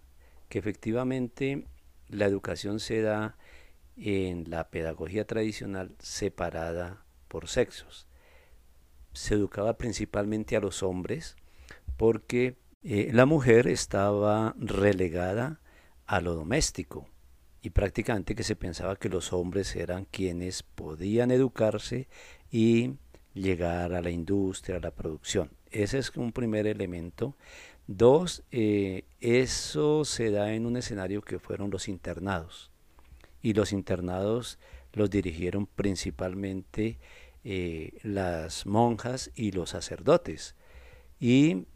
que 0.48 0.58
efectivamente 0.58 1.66
la 2.08 2.26
educación 2.26 2.78
se 2.78 3.00
da 3.00 3.36
en 3.96 4.48
la 4.50 4.68
pedagogía 4.70 5.26
tradicional 5.26 5.96
separada 5.98 7.04
por 7.28 7.48
sexos. 7.48 8.06
Se 9.16 9.34
educaba 9.34 9.78
principalmente 9.78 10.56
a 10.56 10.60
los 10.60 10.82
hombres 10.82 11.36
porque 11.96 12.58
eh, 12.82 13.10
la 13.14 13.24
mujer 13.24 13.66
estaba 13.66 14.54
relegada 14.58 15.58
a 16.04 16.20
lo 16.20 16.34
doméstico 16.34 17.08
y 17.62 17.70
prácticamente 17.70 18.34
que 18.34 18.42
se 18.42 18.56
pensaba 18.56 18.96
que 18.96 19.08
los 19.08 19.32
hombres 19.32 19.74
eran 19.74 20.04
quienes 20.04 20.62
podían 20.62 21.30
educarse 21.30 22.08
y 22.50 22.96
llegar 23.32 23.94
a 23.94 24.02
la 24.02 24.10
industria, 24.10 24.76
a 24.76 24.80
la 24.80 24.90
producción. 24.90 25.50
Ese 25.70 25.98
es 25.98 26.14
un 26.16 26.32
primer 26.32 26.66
elemento. 26.66 27.36
Dos, 27.86 28.44
eh, 28.52 29.04
eso 29.20 30.04
se 30.04 30.30
da 30.30 30.52
en 30.52 30.66
un 30.66 30.76
escenario 30.76 31.22
que 31.22 31.38
fueron 31.38 31.70
los 31.70 31.88
internados 31.88 32.70
y 33.40 33.54
los 33.54 33.72
internados 33.72 34.58
los 34.92 35.08
dirigieron 35.08 35.66
principalmente 35.66 36.98
eh, 37.48 37.92
las 38.02 38.66
monjas 38.66 39.30
y 39.36 39.52
los 39.52 39.70
sacerdotes. 39.70 40.56
Y 41.20 41.66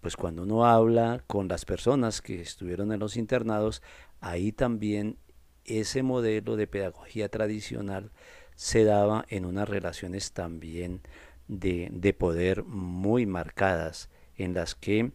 pues 0.00 0.16
cuando 0.16 0.42
uno 0.42 0.66
habla 0.66 1.22
con 1.28 1.46
las 1.46 1.64
personas 1.64 2.20
que 2.20 2.40
estuvieron 2.40 2.90
en 2.90 2.98
los 2.98 3.16
internados, 3.16 3.80
ahí 4.20 4.50
también 4.50 5.18
ese 5.64 6.02
modelo 6.02 6.56
de 6.56 6.66
pedagogía 6.66 7.28
tradicional 7.28 8.10
se 8.56 8.82
daba 8.82 9.24
en 9.28 9.44
unas 9.44 9.68
relaciones 9.68 10.32
también 10.32 11.00
de, 11.46 11.90
de 11.92 12.12
poder 12.12 12.64
muy 12.64 13.24
marcadas, 13.24 14.10
en 14.34 14.52
las 14.52 14.74
que 14.74 15.12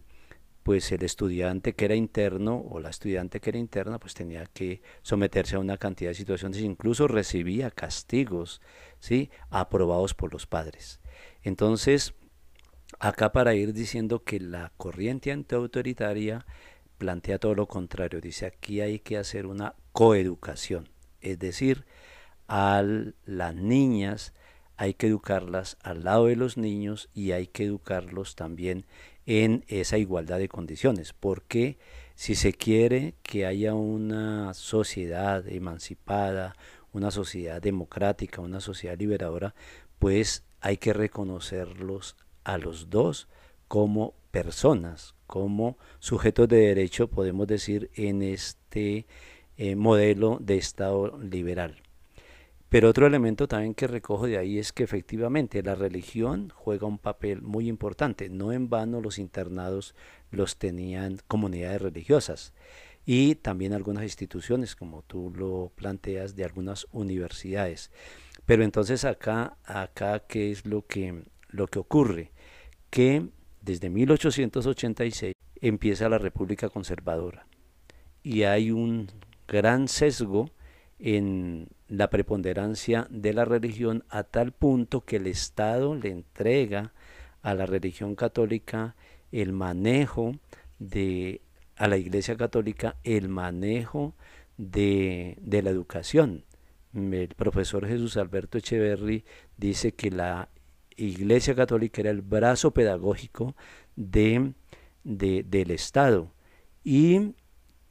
pues 0.66 0.90
el 0.90 1.04
estudiante 1.04 1.76
que 1.76 1.84
era 1.84 1.94
interno 1.94 2.56
o 2.68 2.80
la 2.80 2.90
estudiante 2.90 3.38
que 3.38 3.50
era 3.50 3.58
interna 3.60 4.00
pues 4.00 4.14
tenía 4.14 4.46
que 4.46 4.82
someterse 5.02 5.54
a 5.54 5.60
una 5.60 5.78
cantidad 5.78 6.10
de 6.10 6.16
situaciones, 6.16 6.58
incluso 6.58 7.06
recibía 7.06 7.70
castigos, 7.70 8.60
¿sí? 8.98 9.30
aprobados 9.48 10.14
por 10.14 10.32
los 10.32 10.48
padres. 10.48 10.98
Entonces, 11.44 12.14
acá 12.98 13.30
para 13.30 13.54
ir 13.54 13.74
diciendo 13.74 14.24
que 14.24 14.40
la 14.40 14.72
corriente 14.76 15.30
antiautoritaria 15.30 16.44
plantea 16.98 17.38
todo 17.38 17.54
lo 17.54 17.68
contrario, 17.68 18.20
dice 18.20 18.46
aquí 18.46 18.80
hay 18.80 18.98
que 18.98 19.18
hacer 19.18 19.46
una 19.46 19.76
coeducación, 19.92 20.88
es 21.20 21.38
decir, 21.38 21.84
a 22.48 22.82
las 23.24 23.54
niñas 23.54 24.34
hay 24.76 24.94
que 24.94 25.06
educarlas 25.06 25.78
al 25.84 26.02
lado 26.02 26.26
de 26.26 26.34
los 26.34 26.56
niños 26.56 27.08
y 27.14 27.30
hay 27.30 27.46
que 27.46 27.66
educarlos 27.66 28.34
también 28.34 28.84
en 29.26 29.64
esa 29.68 29.98
igualdad 29.98 30.38
de 30.38 30.48
condiciones, 30.48 31.12
porque 31.12 31.78
si 32.14 32.34
se 32.34 32.52
quiere 32.52 33.14
que 33.22 33.44
haya 33.44 33.74
una 33.74 34.54
sociedad 34.54 35.46
emancipada, 35.48 36.56
una 36.92 37.10
sociedad 37.10 37.60
democrática, 37.60 38.40
una 38.40 38.60
sociedad 38.60 38.98
liberadora, 38.98 39.54
pues 39.98 40.44
hay 40.60 40.78
que 40.78 40.92
reconocerlos 40.92 42.16
a 42.44 42.56
los 42.58 42.88
dos 42.88 43.28
como 43.68 44.14
personas, 44.30 45.14
como 45.26 45.76
sujetos 45.98 46.48
de 46.48 46.58
derecho, 46.58 47.08
podemos 47.08 47.46
decir, 47.46 47.90
en 47.94 48.22
este 48.22 49.06
eh, 49.56 49.74
modelo 49.76 50.38
de 50.40 50.56
Estado 50.56 51.18
liberal. 51.18 51.82
Pero 52.76 52.90
otro 52.90 53.06
elemento 53.06 53.48
también 53.48 53.72
que 53.72 53.86
recojo 53.86 54.26
de 54.26 54.36
ahí 54.36 54.58
es 54.58 54.70
que 54.70 54.84
efectivamente 54.84 55.62
la 55.62 55.74
religión 55.74 56.52
juega 56.54 56.86
un 56.86 56.98
papel 56.98 57.40
muy 57.40 57.68
importante. 57.70 58.28
No 58.28 58.52
en 58.52 58.68
vano 58.68 59.00
los 59.00 59.18
internados 59.18 59.94
los 60.30 60.58
tenían 60.58 61.16
comunidades 61.26 61.80
religiosas 61.80 62.52
y 63.06 63.36
también 63.36 63.72
algunas 63.72 64.02
instituciones, 64.02 64.76
como 64.76 65.00
tú 65.00 65.32
lo 65.34 65.72
planteas, 65.74 66.36
de 66.36 66.44
algunas 66.44 66.86
universidades. 66.92 67.90
Pero 68.44 68.62
entonces 68.62 69.06
acá, 69.06 69.56
acá 69.64 70.18
¿qué 70.28 70.50
es 70.50 70.66
lo 70.66 70.86
que, 70.86 71.24
lo 71.48 71.68
que 71.68 71.78
ocurre? 71.78 72.30
Que 72.90 73.26
desde 73.62 73.88
1886 73.88 75.32
empieza 75.62 76.10
la 76.10 76.18
República 76.18 76.68
Conservadora 76.68 77.46
y 78.22 78.42
hay 78.42 78.70
un 78.70 79.10
gran 79.48 79.88
sesgo 79.88 80.50
en 80.98 81.70
la 81.88 82.10
preponderancia 82.10 83.06
de 83.10 83.32
la 83.32 83.44
religión 83.44 84.04
a 84.08 84.24
tal 84.24 84.52
punto 84.52 85.04
que 85.04 85.16
el 85.16 85.26
Estado 85.26 85.94
le 85.94 86.10
entrega 86.10 86.92
a 87.42 87.54
la 87.54 87.66
religión 87.66 88.16
católica 88.16 88.96
el 89.32 89.52
manejo 89.52 90.36
de 90.78 91.42
a 91.76 91.88
la 91.88 91.98
Iglesia 91.98 92.36
Católica 92.36 92.96
el 93.04 93.28
manejo 93.28 94.14
de, 94.56 95.36
de 95.40 95.62
la 95.62 95.70
educación. 95.70 96.44
El 96.94 97.28
profesor 97.36 97.86
Jesús 97.86 98.16
Alberto 98.16 98.56
Echeverry 98.56 99.24
dice 99.58 99.92
que 99.92 100.10
la 100.10 100.48
Iglesia 100.96 101.54
Católica 101.54 102.00
era 102.00 102.10
el 102.10 102.22
brazo 102.22 102.72
pedagógico 102.72 103.54
de, 103.96 104.54
del 105.04 105.70
Estado. 105.70 106.32
Y 106.82 107.34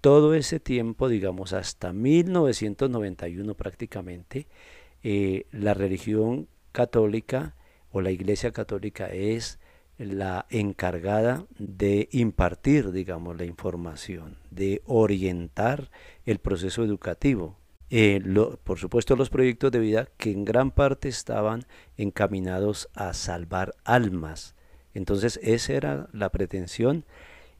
todo 0.06 0.36
ese 0.36 0.60
tiempo, 0.60 1.10
digamos 1.10 1.52
hasta 1.52 1.92
1991 1.92 3.56
prácticamente, 3.56 4.46
eh, 5.02 5.48
la 5.52 5.74
religión 5.74 6.48
católica 6.72 7.56
o 7.92 8.02
la 8.02 8.12
Iglesia 8.12 8.52
Católica 8.52 9.08
es 9.08 9.58
la 9.98 10.46
encargada 10.52 11.48
de 11.58 12.08
impartir, 12.12 12.92
digamos, 12.92 13.36
la 13.36 13.46
información, 13.46 14.38
de 14.52 14.84
orientar 14.86 15.90
el 16.28 16.38
proceso 16.38 16.84
educativo. 16.84 17.58
Eh, 17.90 18.22
por 18.64 18.78
supuesto, 18.78 19.16
los 19.16 19.32
proyectos 19.32 19.72
de 19.72 19.80
vida 19.80 20.08
que 20.18 20.30
en 20.30 20.46
gran 20.46 20.70
parte 20.70 21.10
estaban 21.10 21.66
encaminados 21.98 22.90
a 22.94 23.16
salvar 23.16 23.74
almas. 23.84 24.54
Entonces, 24.94 25.40
esa 25.42 25.74
era 25.74 26.10
la 26.14 26.30
pretensión 26.30 27.06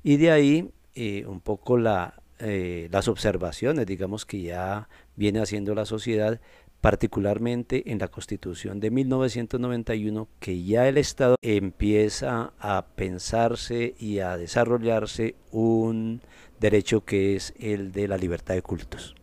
y 0.04 0.18
de 0.18 0.30
ahí 0.30 0.70
eh, 0.94 1.26
un 1.26 1.42
poco 1.42 1.80
la, 1.80 2.22
eh, 2.40 2.90
las 2.92 3.08
observaciones, 3.08 3.86
digamos, 3.86 4.26
que 4.26 4.42
ya 4.42 4.90
viene 5.16 5.40
haciendo 5.40 5.74
la 5.76 5.86
sociedad 5.86 6.40
particularmente 6.82 7.92
en 7.92 7.98
la 7.98 8.10
Constitución 8.10 8.80
de 8.80 8.92
1991, 8.92 10.28
que 10.40 10.64
ya 10.64 10.88
el 10.88 10.98
Estado 10.98 11.36
empieza 11.42 12.54
a 12.60 12.86
pensarse 12.96 13.96
y 13.98 14.20
a 14.20 14.38
desarrollarse 14.38 15.36
un 15.52 16.22
derecho 16.60 17.04
que 17.04 17.36
es 17.36 17.54
el 17.58 17.92
de 17.92 18.08
la 18.08 18.18
libertad 18.18 18.54
de 18.54 18.62
cultos. 18.62 19.16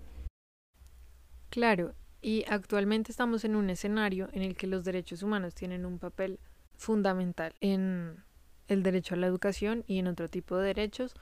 Claro, 1.51 1.95
y 2.21 2.45
actualmente 2.49 3.13
estamos 3.13 3.45
en 3.45 3.55
un 3.57 3.71
escenario 3.71 4.29
en 4.33 4.43
el 4.43 4.57
que 4.57 4.67
los 4.67 4.85
derechos 4.85 5.23
humanos 5.23 5.55
tienen 5.55 5.85
un 5.85 5.99
papel 5.99 6.41
fundamental 6.77 7.55
en 7.61 8.25
el 8.69 8.83
derecho 8.83 9.15
a 9.15 9.19
la 9.19 9.27
educación 9.27 9.85
y 9.87 9.99
en 9.99 10.07
otro 10.07 10.29
tipo 10.29 10.57
de 10.57 10.67
derechos, 10.67 11.15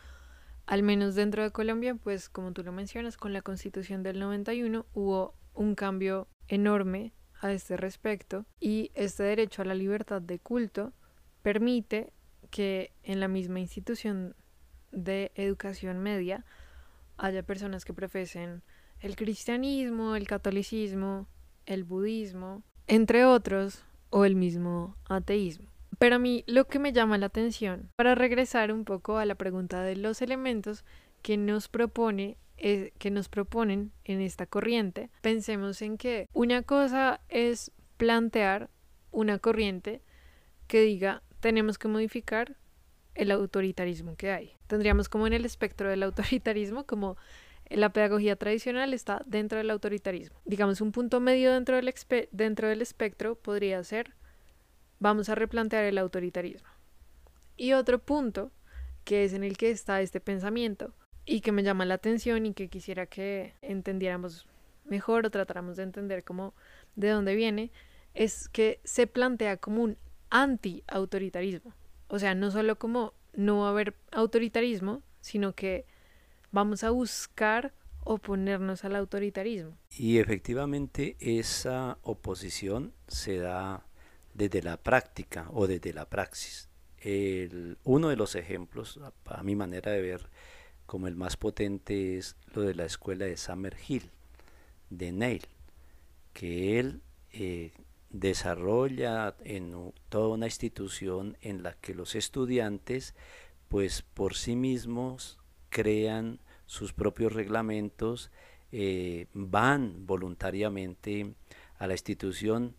al 0.71 0.85
menos 0.85 1.17
dentro 1.17 1.43
de 1.43 1.51
Colombia, 1.51 1.97
pues 1.97 2.29
como 2.29 2.53
tú 2.53 2.63
lo 2.63 2.71
mencionas, 2.71 3.17
con 3.17 3.33
la 3.33 3.43
Constitución 3.43 4.05
del 4.05 4.21
91 4.21 4.87
hubo 4.95 5.35
un 5.53 5.75
cambio 5.75 6.29
enorme 6.47 7.13
a 7.41 7.53
este 7.53 7.77
respecto 7.77 8.47
y 8.61 8.93
este 8.95 9.25
derecho 9.25 9.63
a 9.63 9.65
la 9.65 9.75
libertad 9.75 10.23
de 10.23 10.39
culto 10.39 10.93
permite 11.43 12.13
que 12.51 12.93
en 13.03 13.19
la 13.19 13.27
misma 13.27 13.59
institución 13.59 14.37
de 14.93 15.33
educación 15.35 15.99
media 15.99 16.45
haya 17.17 17.43
personas 17.43 17.85
que 17.85 17.93
profesen 17.93 18.63
el 19.01 19.17
cristianismo, 19.17 20.15
el 20.15 20.29
catolicismo, 20.29 21.27
el 21.67 21.83
budismo, 21.83 22.63
entre 22.87 23.25
otros, 23.25 23.83
o 24.11 24.25
el 24.25 24.37
mismo 24.37 24.97
ateísmo. 25.09 25.70
Pero 26.01 26.17
a 26.17 26.19
mí 26.19 26.45
lo 26.47 26.67
que 26.67 26.79
me 26.79 26.95
llama 26.95 27.19
la 27.19 27.27
atención, 27.27 27.91
para 27.95 28.15
regresar 28.15 28.73
un 28.73 28.87
poco 28.87 29.19
a 29.19 29.27
la 29.27 29.35
pregunta 29.35 29.83
de 29.83 29.97
los 29.97 30.23
elementos 30.23 30.83
que 31.21 31.37
nos 31.37 31.69
propone 31.69 32.39
que 32.57 33.11
nos 33.11 33.29
proponen 33.29 33.93
en 34.05 34.21
esta 34.21 34.47
corriente, 34.47 35.11
pensemos 35.21 35.81
en 35.83 35.99
que 35.99 36.27
una 36.33 36.63
cosa 36.63 37.21
es 37.29 37.71
plantear 37.97 38.71
una 39.11 39.39
corriente 39.39 40.03
que 40.67 40.81
diga 40.81 41.23
tenemos 41.41 41.77
que 41.77 41.89
modificar 41.89 42.57
el 43.15 43.31
autoritarismo 43.31 44.17
que 44.17 44.31
hay. 44.31 44.53
Tendríamos 44.69 45.11
como 45.11 45.27
en 45.27 45.35
el 45.35 45.45
espectro 45.45 45.91
del 45.91 46.03
autoritarismo, 46.03 46.87
como 46.87 47.19
la 47.69 47.93
pedagogía 47.93 48.37
tradicional 48.37 48.95
está 48.95 49.23
dentro 49.27 49.59
del 49.59 49.71
autoritarismo. 49.71 50.41
Digamos, 50.47 50.81
un 50.81 50.93
punto 50.93 51.21
medio 51.21 51.53
dentro 51.53 51.77
del 51.77 52.83
espectro 52.83 53.35
podría 53.37 53.85
ser 53.85 54.15
vamos 55.01 55.29
a 55.29 55.35
replantear 55.35 55.85
el 55.85 55.99
autoritarismo. 55.99 56.69
Y 57.57 57.73
otro 57.73 57.99
punto, 57.99 58.53
que 59.05 59.25
es 59.25 59.33
en 59.33 59.43
el 59.43 59.57
que 59.57 59.71
está 59.71 60.01
este 60.01 60.21
pensamiento, 60.21 60.95
y 61.27 61.41
que 61.41 61.53
me 61.53 61.63
llama 61.63 61.85
la 61.85 61.95
atención 61.95 62.47
y 62.47 62.55
que 62.55 62.69
quisiera 62.69 63.07
que 63.07 63.55
entendiéramos 63.63 64.47
mejor 64.85 65.27
o 65.27 65.31
tratáramos 65.31 65.77
de 65.77 65.83
entender 65.85 66.25
cómo 66.25 66.55
de 66.97 67.11
dónde 67.11 67.35
viene, 67.35 67.71
es 68.15 68.49
que 68.49 68.81
se 68.85 69.07
plantea 69.07 69.57
como 69.57 69.83
un 69.83 69.99
anti-autoritarismo. 70.31 71.73
O 72.09 72.19
sea, 72.19 72.35
no 72.35 72.51
solo 72.51 72.79
como 72.79 73.15
no 73.35 73.61
va 73.61 73.69
a 73.69 73.71
haber 73.71 73.95
autoritarismo, 74.11 75.03
sino 75.21 75.55
que 75.55 75.87
vamos 76.51 76.83
a 76.83 76.91
buscar 76.91 77.73
oponernos 78.03 78.85
al 78.85 78.97
autoritarismo. 78.97 79.77
Y 79.91 80.19
efectivamente 80.19 81.17
esa 81.21 81.99
oposición 82.03 82.93
se 83.07 83.39
da 83.39 83.87
desde 84.41 84.63
la 84.63 84.79
práctica 84.79 85.49
o 85.53 85.67
desde 85.67 85.93
la 85.93 86.09
praxis. 86.09 86.71
El, 86.97 87.77
uno 87.85 88.09
de 88.09 88.17
los 88.17 88.35
ejemplos, 88.35 88.99
a 89.27 89.43
mi 89.43 89.55
manera 89.55 89.93
de 89.93 90.01
ver, 90.01 90.31
como 90.87 91.09
el 91.09 91.15
más 91.15 91.37
potente 91.37 92.17
es 92.17 92.37
lo 92.55 92.63
de 92.63 92.75
la 92.75 92.87
escuela 92.87 93.27
de 93.27 93.37
Summer 93.37 93.77
Hill, 93.87 94.11
de 94.89 95.13
Neil, 95.13 95.43
que 96.33 96.79
él 96.79 97.03
eh, 97.33 97.73
desarrolla 98.09 99.37
en 99.45 99.93
toda 100.09 100.29
una 100.29 100.47
institución 100.47 101.37
en 101.43 101.63
la 101.63 101.75
que 101.75 101.95
los 101.95 102.15
estudiantes 102.15 103.15
pues 103.69 104.01
por 104.01 104.35
sí 104.35 104.57
mismos 104.57 105.39
crean 105.69 106.41
sus 106.65 106.95
propios 106.95 107.35
reglamentos, 107.35 108.31
eh, 108.73 109.27
van 109.35 110.07
voluntariamente 110.07 111.35
a 111.79 111.87
la 111.87 111.93
institución 111.93 112.75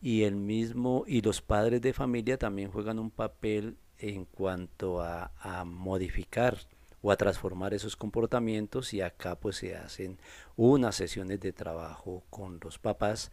y 0.00 0.22
el 0.22 0.36
mismo 0.36 1.04
y 1.06 1.20
los 1.20 1.42
padres 1.42 1.80
de 1.82 1.92
familia 1.92 2.38
también 2.38 2.70
juegan 2.70 2.98
un 2.98 3.10
papel 3.10 3.76
en 3.98 4.24
cuanto 4.24 5.02
a, 5.02 5.32
a 5.40 5.64
modificar 5.64 6.58
o 7.02 7.10
a 7.10 7.16
transformar 7.16 7.74
esos 7.74 7.96
comportamientos 7.96 8.92
y 8.94 9.00
acá 9.00 9.36
pues 9.36 9.56
se 9.56 9.76
hacen 9.76 10.18
unas 10.56 10.96
sesiones 10.96 11.40
de 11.40 11.52
trabajo 11.52 12.24
con 12.30 12.60
los 12.62 12.78
papás. 12.78 13.30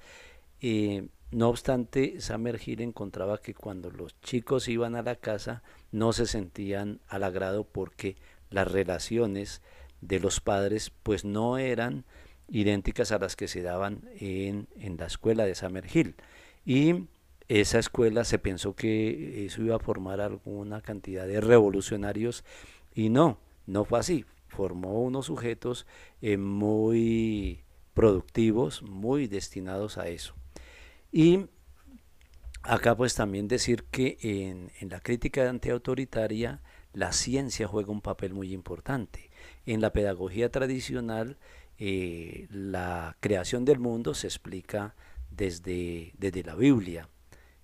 Eh, 0.61 1.07
no 1.31 1.49
obstante, 1.49 2.21
Samer 2.21 2.59
encontraba 2.65 3.39
que 3.39 3.53
cuando 3.53 3.91
los 3.91 4.19
chicos 4.21 4.67
iban 4.69 4.95
a 4.95 5.01
la 5.01 5.15
casa 5.15 5.61
no 5.91 6.13
se 6.13 6.25
sentían 6.25 7.01
al 7.07 7.23
agrado 7.23 7.65
porque 7.65 8.15
las 8.49 8.71
relaciones 8.71 9.61
de 9.99 10.19
los 10.19 10.39
padres 10.39 10.91
pues 11.03 11.25
no 11.25 11.57
eran 11.57 12.05
idénticas 12.47 13.11
a 13.11 13.19
las 13.19 13.35
que 13.35 13.49
se 13.49 13.61
daban 13.61 14.09
en, 14.19 14.69
en 14.79 14.95
la 14.95 15.07
escuela 15.07 15.45
de 15.45 15.55
Samer 15.55 15.85
Y 16.67 17.05
esa 17.47 17.79
escuela 17.79 18.25
se 18.25 18.39
pensó 18.39 18.75
que 18.75 19.45
eso 19.45 19.61
iba 19.61 19.77
a 19.77 19.79
formar 19.79 20.19
alguna 20.19 20.81
cantidad 20.81 21.25
de 21.25 21.39
revolucionarios 21.39 22.43
y 22.93 23.07
no, 23.07 23.39
no 23.67 23.85
fue 23.85 23.99
así, 23.99 24.25
formó 24.49 25.01
unos 25.01 25.27
sujetos 25.27 25.87
eh, 26.21 26.35
muy 26.35 27.63
productivos, 27.93 28.83
muy 28.83 29.27
destinados 29.27 29.97
a 29.97 30.09
eso. 30.09 30.35
Y 31.09 31.45
acá 32.63 32.97
pues 32.97 33.15
también 33.15 33.47
decir 33.47 33.85
que 33.85 34.17
en, 34.19 34.89
la 34.89 34.99
crítica 34.99 35.49
antiautoritaria 35.49 36.61
la 36.91 37.13
ciencia 37.13 37.65
juega 37.69 37.93
un 37.93 38.01
papel 38.01 38.33
muy 38.33 38.51
importante. 38.51 39.29
En 39.65 39.79
la 39.79 39.93
pedagogía 39.93 40.51
tradicional 40.51 41.37
eh, 41.79 42.47
la 42.49 43.15
creación 43.21 43.63
del 43.63 43.79
mundo 43.79 44.13
se 44.13 44.27
explica 44.27 44.95
desde, 45.37 46.13
desde 46.17 46.43
la 46.43 46.55
Biblia 46.55 47.09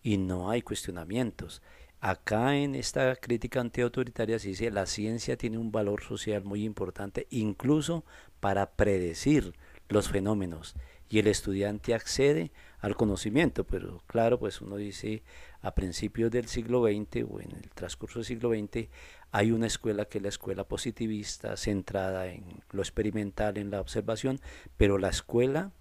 y 0.02 0.18
no 0.18 0.50
hay 0.50 0.62
cuestionamientos. 0.62 1.62
Acá 2.00 2.58
en 2.58 2.76
esta 2.76 3.16
crítica 3.16 3.62
antiautoritaria 3.62 4.38
se 4.38 4.50
dice 4.50 4.72
la 4.72 4.86
ciencia 4.86 5.38
tiene 5.38 5.58
un 5.58 5.72
valor 5.72 6.04
social 6.04 6.44
muy 6.44 6.64
importante, 6.66 7.28
incluso 7.30 8.04
para 8.40 8.72
predecir 8.72 9.54
los 9.90 10.10
fenómenos. 10.10 10.76
Y 11.10 11.20
el 11.20 11.28
estudiante 11.28 11.94
accede 11.94 12.52
al 12.80 12.96
conocimiento, 12.96 13.66
pero 13.66 14.04
claro, 14.08 14.40
pues 14.40 14.62
uno 14.62 14.78
dice 14.78 15.24
a 15.62 15.76
principios 15.76 16.32
del 16.32 16.48
siglo 16.48 16.84
XX 16.84 17.24
o 17.30 17.40
en 17.40 17.52
el 17.52 17.70
transcurso 17.74 18.20
del 18.20 18.26
siglo 18.26 18.50
XX 18.50 18.90
hay 19.32 19.52
una 19.52 19.68
escuela 19.68 20.06
que 20.06 20.20
es 20.20 20.22
la 20.22 20.30
escuela 20.30 20.64
positivista, 20.64 21.56
centrada 21.58 22.28
en 22.28 22.44
lo 22.72 22.82
experimental, 22.82 23.58
en 23.58 23.72
la 23.72 23.82
observación, 23.82 24.40
pero 24.78 24.98
la 24.98 25.10
escuela 25.10 25.72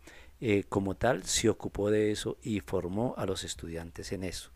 eh, 0.45 0.65
como 0.69 0.97
tal 0.97 1.23
se 1.23 1.49
ocupó 1.49 1.89
de 1.89 2.11
eso 2.11 2.37
y 2.43 2.59
formó 2.59 3.15
a 3.17 3.27
los 3.27 3.45
estudiantes 3.45 4.11
en 4.11 4.25
eso. 4.25 4.51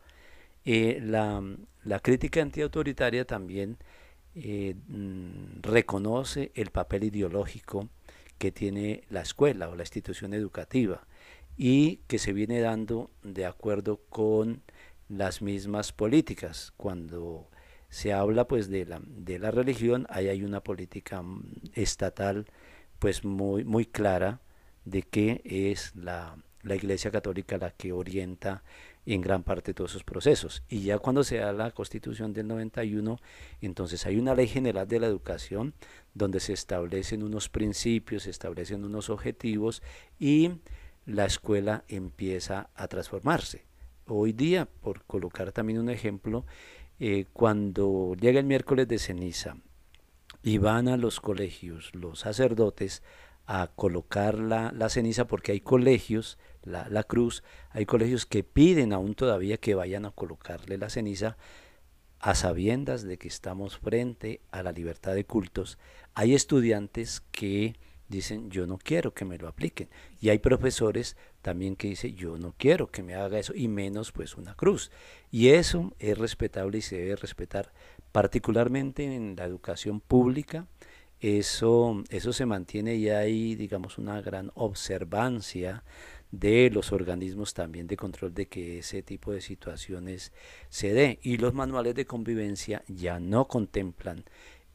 Eh, 0.64 0.98
la, 1.00 1.40
la, 1.84 2.00
crítica 2.00 2.42
antiautoritaria 2.42 3.24
también 3.24 3.76
eh, 4.34 4.74
mm, 4.88 5.62
reconoce 5.62 6.50
el 6.56 6.72
papel 6.72 7.04
ideológico 7.04 7.88
que 8.36 8.50
tiene 8.50 9.04
la 9.10 9.20
escuela 9.20 9.68
o 9.68 9.76
la 9.76 9.84
institución 9.84 10.34
educativa 10.34 11.06
y 11.56 11.98
que 12.08 12.18
se 12.18 12.32
viene 12.32 12.58
dando 12.58 13.12
de 13.22 13.46
acuerdo 13.46 14.00
con 14.08 14.62
las 15.08 15.40
mismas 15.40 15.92
políticas. 15.92 16.72
Cuando 16.76 17.48
se 17.90 18.12
habla 18.12 18.48
pues 18.48 18.68
de 18.68 18.86
la, 18.86 19.00
de 19.06 19.38
la 19.38 19.52
religión, 19.52 20.04
ahí 20.10 20.26
hay 20.26 20.42
una 20.42 20.64
política 20.64 21.22
mm, 21.22 21.44
estatal 21.74 22.46
pues 22.98 23.24
muy, 23.24 23.62
muy 23.62 23.86
clara 23.86 24.40
de 24.86 25.02
que 25.02 25.42
es 25.44 25.94
la, 25.94 26.38
la 26.62 26.74
Iglesia 26.74 27.10
Católica 27.10 27.58
la 27.58 27.70
que 27.70 27.92
orienta 27.92 28.62
en 29.04 29.20
gran 29.20 29.44
parte 29.44 29.72
todos 29.72 29.92
esos 29.92 30.04
procesos. 30.04 30.62
Y 30.68 30.80
ya 30.80 30.98
cuando 30.98 31.22
se 31.22 31.36
da 31.36 31.52
la 31.52 31.70
constitución 31.70 32.32
del 32.32 32.48
91, 32.48 33.20
entonces 33.60 34.04
hay 34.06 34.18
una 34.18 34.34
ley 34.34 34.48
general 34.48 34.88
de 34.88 35.00
la 35.00 35.06
educación 35.06 35.74
donde 36.14 36.40
se 36.40 36.52
establecen 36.52 37.22
unos 37.22 37.48
principios, 37.48 38.24
se 38.24 38.30
establecen 38.30 38.84
unos 38.84 39.10
objetivos 39.10 39.82
y 40.18 40.52
la 41.04 41.24
escuela 41.24 41.84
empieza 41.86 42.70
a 42.74 42.88
transformarse. 42.88 43.64
Hoy 44.08 44.32
día, 44.32 44.66
por 44.66 45.04
colocar 45.04 45.52
también 45.52 45.78
un 45.78 45.88
ejemplo, 45.88 46.44
eh, 46.98 47.26
cuando 47.32 48.16
llega 48.18 48.40
el 48.40 48.46
miércoles 48.46 48.88
de 48.88 48.98
ceniza 48.98 49.56
y 50.42 50.58
van 50.58 50.88
a 50.88 50.96
los 50.96 51.20
colegios 51.20 51.94
los 51.94 52.20
sacerdotes 52.20 53.02
a 53.46 53.70
colocar 53.74 54.38
la, 54.38 54.72
la 54.72 54.88
ceniza 54.88 55.26
porque 55.26 55.52
hay 55.52 55.60
colegios, 55.60 56.38
la, 56.62 56.88
la, 56.88 57.04
cruz, 57.04 57.42
hay 57.70 57.86
colegios 57.86 58.26
que 58.26 58.42
piden 58.42 58.92
aún 58.92 59.14
todavía 59.14 59.56
que 59.56 59.74
vayan 59.74 60.04
a 60.04 60.10
colocarle 60.10 60.78
la 60.78 60.90
ceniza 60.90 61.36
a 62.18 62.34
sabiendas 62.34 63.02
de 63.04 63.18
que 63.18 63.28
estamos 63.28 63.78
frente 63.78 64.40
a 64.50 64.62
la 64.62 64.72
libertad 64.72 65.14
de 65.14 65.24
cultos. 65.24 65.78
Hay 66.14 66.34
estudiantes 66.34 67.22
que 67.30 67.76
dicen 68.08 68.50
yo 68.50 68.66
no 68.66 68.78
quiero 68.78 69.14
que 69.14 69.24
me 69.24 69.38
lo 69.38 69.48
apliquen 69.48 69.88
y 70.20 70.28
hay 70.28 70.38
profesores 70.38 71.16
también 71.42 71.76
que 71.76 71.88
dicen 71.88 72.14
yo 72.14 72.38
no 72.38 72.54
quiero 72.56 72.90
que 72.90 73.02
me 73.02 73.14
haga 73.14 73.38
eso 73.38 73.52
y 73.54 73.68
menos 73.68 74.12
pues 74.12 74.36
una 74.36 74.54
cruz 74.54 74.90
y 75.30 75.48
eso 75.48 75.92
es 75.98 76.16
respetable 76.16 76.78
y 76.78 76.82
se 76.82 76.98
debe 76.98 77.16
respetar 77.16 77.72
particularmente 78.12 79.04
en 79.04 79.34
la 79.36 79.44
educación 79.44 80.00
pública 80.00 80.66
eso, 81.20 82.04
eso 82.10 82.32
se 82.32 82.46
mantiene 82.46 82.94
y 82.96 83.08
hay, 83.08 83.54
digamos, 83.54 83.98
una 83.98 84.20
gran 84.20 84.50
observancia 84.54 85.82
de 86.30 86.70
los 86.70 86.92
organismos 86.92 87.54
también 87.54 87.86
de 87.86 87.96
control 87.96 88.34
de 88.34 88.46
que 88.46 88.78
ese 88.78 89.02
tipo 89.02 89.32
de 89.32 89.40
situaciones 89.40 90.32
se 90.68 90.92
dé. 90.92 91.18
Y 91.22 91.38
los 91.38 91.54
manuales 91.54 91.94
de 91.94 92.06
convivencia 92.06 92.82
ya 92.88 93.20
no 93.20 93.46
contemplan 93.48 94.24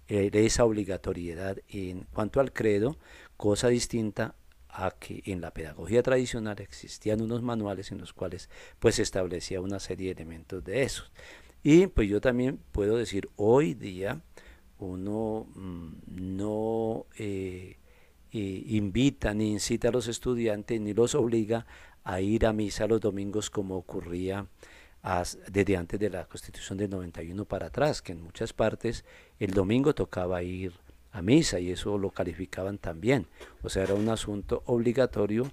eh, 0.08 0.30
esa 0.34 0.66
obligatoriedad 0.66 1.58
en 1.70 2.08
cuanto 2.14 2.40
al 2.40 2.52
credo, 2.54 2.98
cosa 3.38 3.68
distinta 3.68 4.36
a 4.70 4.92
que 4.92 5.22
en 5.26 5.42
la 5.42 5.54
pedagogía 5.54 6.02
tradicional 6.02 6.60
existían 6.60 7.22
unos 7.22 7.42
manuales 7.42 7.92
en 7.92 8.00
los 8.00 8.14
cuales 8.14 8.50
pues 8.80 8.96
se 8.96 9.04
establecía 9.04 9.62
una 9.62 9.80
serie 9.80 10.08
de 10.08 10.22
elementos 10.22 10.64
de 10.64 10.84
esos. 10.84 11.12
Y 11.64 11.88
pues 11.88 12.10
yo 12.10 12.22
también 12.22 12.60
puedo 12.72 12.98
decir 12.98 13.30
hoy 13.36 13.74
día 13.74 14.22
uno 14.82 15.48
mm, 15.56 15.90
no 16.38 17.06
eh, 17.18 17.78
eh, 18.32 18.64
invita 18.68 19.34
ni 19.34 19.52
incita 19.52 19.90
a 19.90 19.92
los 19.92 20.08
estudiantes 20.08 20.80
ni 20.82 20.94
los 20.94 21.16
obliga 21.16 21.66
a 22.04 22.22
ir 22.22 22.46
a 22.46 22.54
misa 22.54 22.88
los 22.88 23.00
domingos 23.00 23.50
como 23.50 23.78
ocurría 23.78 24.48
desde 25.48 25.78
antes 25.78 26.00
de 26.00 26.10
la 26.10 26.26
constitución 26.26 26.78
del 26.78 26.92
91 26.92 27.46
para 27.46 27.68
atrás, 27.68 28.02
que 28.02 28.12
en 28.12 28.22
muchas 28.22 28.54
partes 28.54 29.04
el 29.40 29.52
domingo 29.52 29.96
tocaba 29.96 30.44
ir 30.44 30.74
a 31.12 31.22
misa 31.22 31.60
y 31.60 31.72
eso 31.72 31.98
lo 31.98 32.12
calificaban 32.12 32.78
también. 32.78 33.26
O 33.64 33.70
sea, 33.70 33.84
era 33.84 33.96
un 33.96 34.10
asunto 34.10 34.62
obligatorio. 34.66 35.50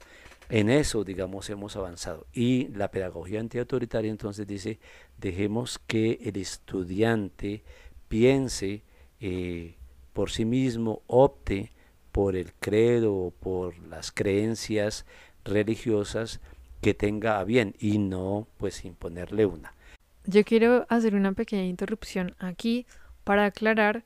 En 0.51 0.71
eso, 0.71 1.05
digamos, 1.05 1.49
hemos 1.51 1.77
avanzado. 1.77 2.27
Y 2.33 2.69
la 2.69 2.91
pedagogía 2.91 3.41
antiautoritaria 3.41 4.11
entonces 4.11 4.47
dice, 4.47 4.79
dejemos 5.19 5.79
que 5.87 6.21
el 6.23 6.37
estudiante 6.37 7.63
piense 8.09 8.83
eh, 9.21 9.77
por 10.13 10.31
sí 10.31 10.45
mismo 10.45 11.03
opte 11.07 11.73
por 12.13 12.37
el 12.37 12.53
credo 12.55 13.15
o 13.15 13.31
por 13.31 13.79
las 13.79 14.11
creencias 14.11 15.07
religiosas 15.45 16.41
que 16.81 16.95
tenga 16.95 17.39
a 17.39 17.45
bien 17.45 17.75
y 17.79 17.99
no 17.99 18.47
pues 18.57 18.85
imponerle 18.85 19.47
una. 19.47 19.75
Yo 20.25 20.45
quiero 20.45 20.87
hacer 20.89 21.15
una 21.15 21.33
pequeña 21.33 21.65
interrupción 21.65 22.35
aquí 22.39 22.87
para 23.25 23.47
aclarar 23.47 24.05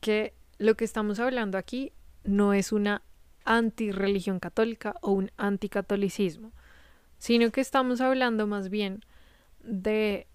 que 0.00 0.34
lo 0.58 0.76
que 0.76 0.84
estamos 0.84 1.20
hablando 1.20 1.58
aquí 1.58 1.92
no 2.24 2.54
es 2.54 2.72
una 2.72 3.02
antirreligión 3.44 4.38
católica 4.38 4.94
o 5.00 5.12
un 5.12 5.30
anticatolicismo, 5.36 6.52
sino 7.18 7.50
que 7.50 7.60
estamos 7.60 8.00
hablando 8.00 8.46
más 8.46 8.68
bien 8.68 9.04
de 9.62 10.26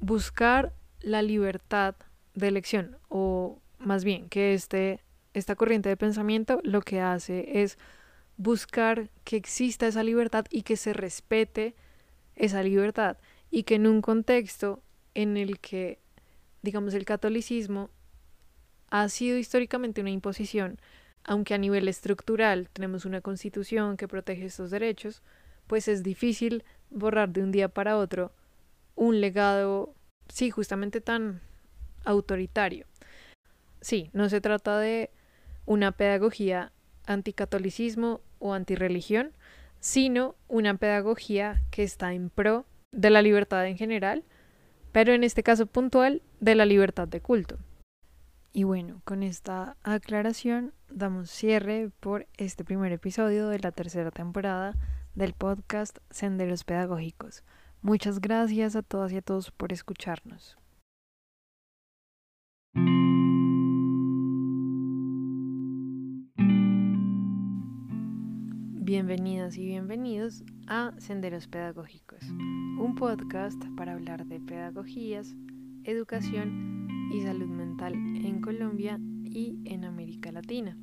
buscar 0.00 0.72
la 1.00 1.22
libertad 1.22 1.96
de 2.38 2.48
elección, 2.48 2.96
o 3.08 3.60
más 3.78 4.04
bien 4.04 4.28
que 4.28 4.54
este, 4.54 5.00
esta 5.34 5.56
corriente 5.56 5.88
de 5.88 5.96
pensamiento 5.96 6.60
lo 6.64 6.80
que 6.80 7.00
hace 7.00 7.62
es 7.62 7.78
buscar 8.36 9.10
que 9.24 9.36
exista 9.36 9.86
esa 9.86 10.02
libertad 10.02 10.46
y 10.50 10.62
que 10.62 10.76
se 10.76 10.92
respete 10.92 11.74
esa 12.36 12.62
libertad 12.62 13.18
y 13.50 13.64
que 13.64 13.74
en 13.74 13.86
un 13.86 14.00
contexto 14.00 14.82
en 15.14 15.36
el 15.36 15.58
que, 15.58 15.98
digamos, 16.62 16.94
el 16.94 17.04
catolicismo 17.04 17.90
ha 18.90 19.08
sido 19.08 19.36
históricamente 19.36 20.00
una 20.00 20.10
imposición, 20.10 20.80
aunque 21.24 21.54
a 21.54 21.58
nivel 21.58 21.88
estructural 21.88 22.68
tenemos 22.72 23.04
una 23.04 23.20
constitución 23.20 23.96
que 23.96 24.08
protege 24.08 24.46
estos 24.46 24.70
derechos, 24.70 25.22
pues 25.66 25.88
es 25.88 26.02
difícil 26.02 26.64
borrar 26.90 27.30
de 27.30 27.42
un 27.42 27.52
día 27.52 27.68
para 27.68 27.98
otro 27.98 28.32
un 28.94 29.20
legado, 29.20 29.94
sí, 30.28 30.50
justamente 30.50 31.00
tan 31.00 31.40
autoritario. 32.04 32.86
Sí, 33.80 34.10
no 34.12 34.28
se 34.28 34.40
trata 34.40 34.78
de 34.78 35.10
una 35.66 35.92
pedagogía 35.92 36.72
anticatolicismo 37.06 38.20
o 38.38 38.54
antirreligión, 38.54 39.32
sino 39.80 40.34
una 40.48 40.76
pedagogía 40.76 41.62
que 41.70 41.82
está 41.82 42.12
en 42.12 42.30
pro 42.30 42.66
de 42.92 43.10
la 43.10 43.22
libertad 43.22 43.66
en 43.66 43.76
general, 43.76 44.24
pero 44.92 45.12
en 45.12 45.24
este 45.24 45.42
caso 45.42 45.66
puntual 45.66 46.22
de 46.40 46.54
la 46.54 46.64
libertad 46.64 47.06
de 47.06 47.20
culto. 47.20 47.58
Y 48.52 48.64
bueno, 48.64 49.02
con 49.04 49.22
esta 49.22 49.76
aclaración 49.82 50.72
damos 50.90 51.30
cierre 51.30 51.90
por 52.00 52.26
este 52.38 52.64
primer 52.64 52.92
episodio 52.92 53.48
de 53.48 53.58
la 53.58 53.72
tercera 53.72 54.10
temporada 54.10 54.74
del 55.14 55.34
podcast 55.34 55.98
Senderos 56.10 56.64
Pedagógicos. 56.64 57.44
Muchas 57.82 58.20
gracias 58.20 58.74
a 58.74 58.82
todas 58.82 59.12
y 59.12 59.18
a 59.18 59.22
todos 59.22 59.50
por 59.50 59.72
escucharnos. 59.72 60.56
Bienvenidas 68.88 69.58
y 69.58 69.66
bienvenidos 69.66 70.42
a 70.66 70.94
Senderos 70.96 71.46
Pedagógicos, 71.46 72.22
un 72.22 72.94
podcast 72.96 73.62
para 73.76 73.92
hablar 73.92 74.24
de 74.24 74.40
pedagogías, 74.40 75.34
educación 75.84 76.88
y 77.12 77.20
salud 77.20 77.50
mental 77.50 77.92
en 77.92 78.40
Colombia 78.40 78.98
y 79.24 79.58
en 79.66 79.84
América 79.84 80.32
Latina. 80.32 80.78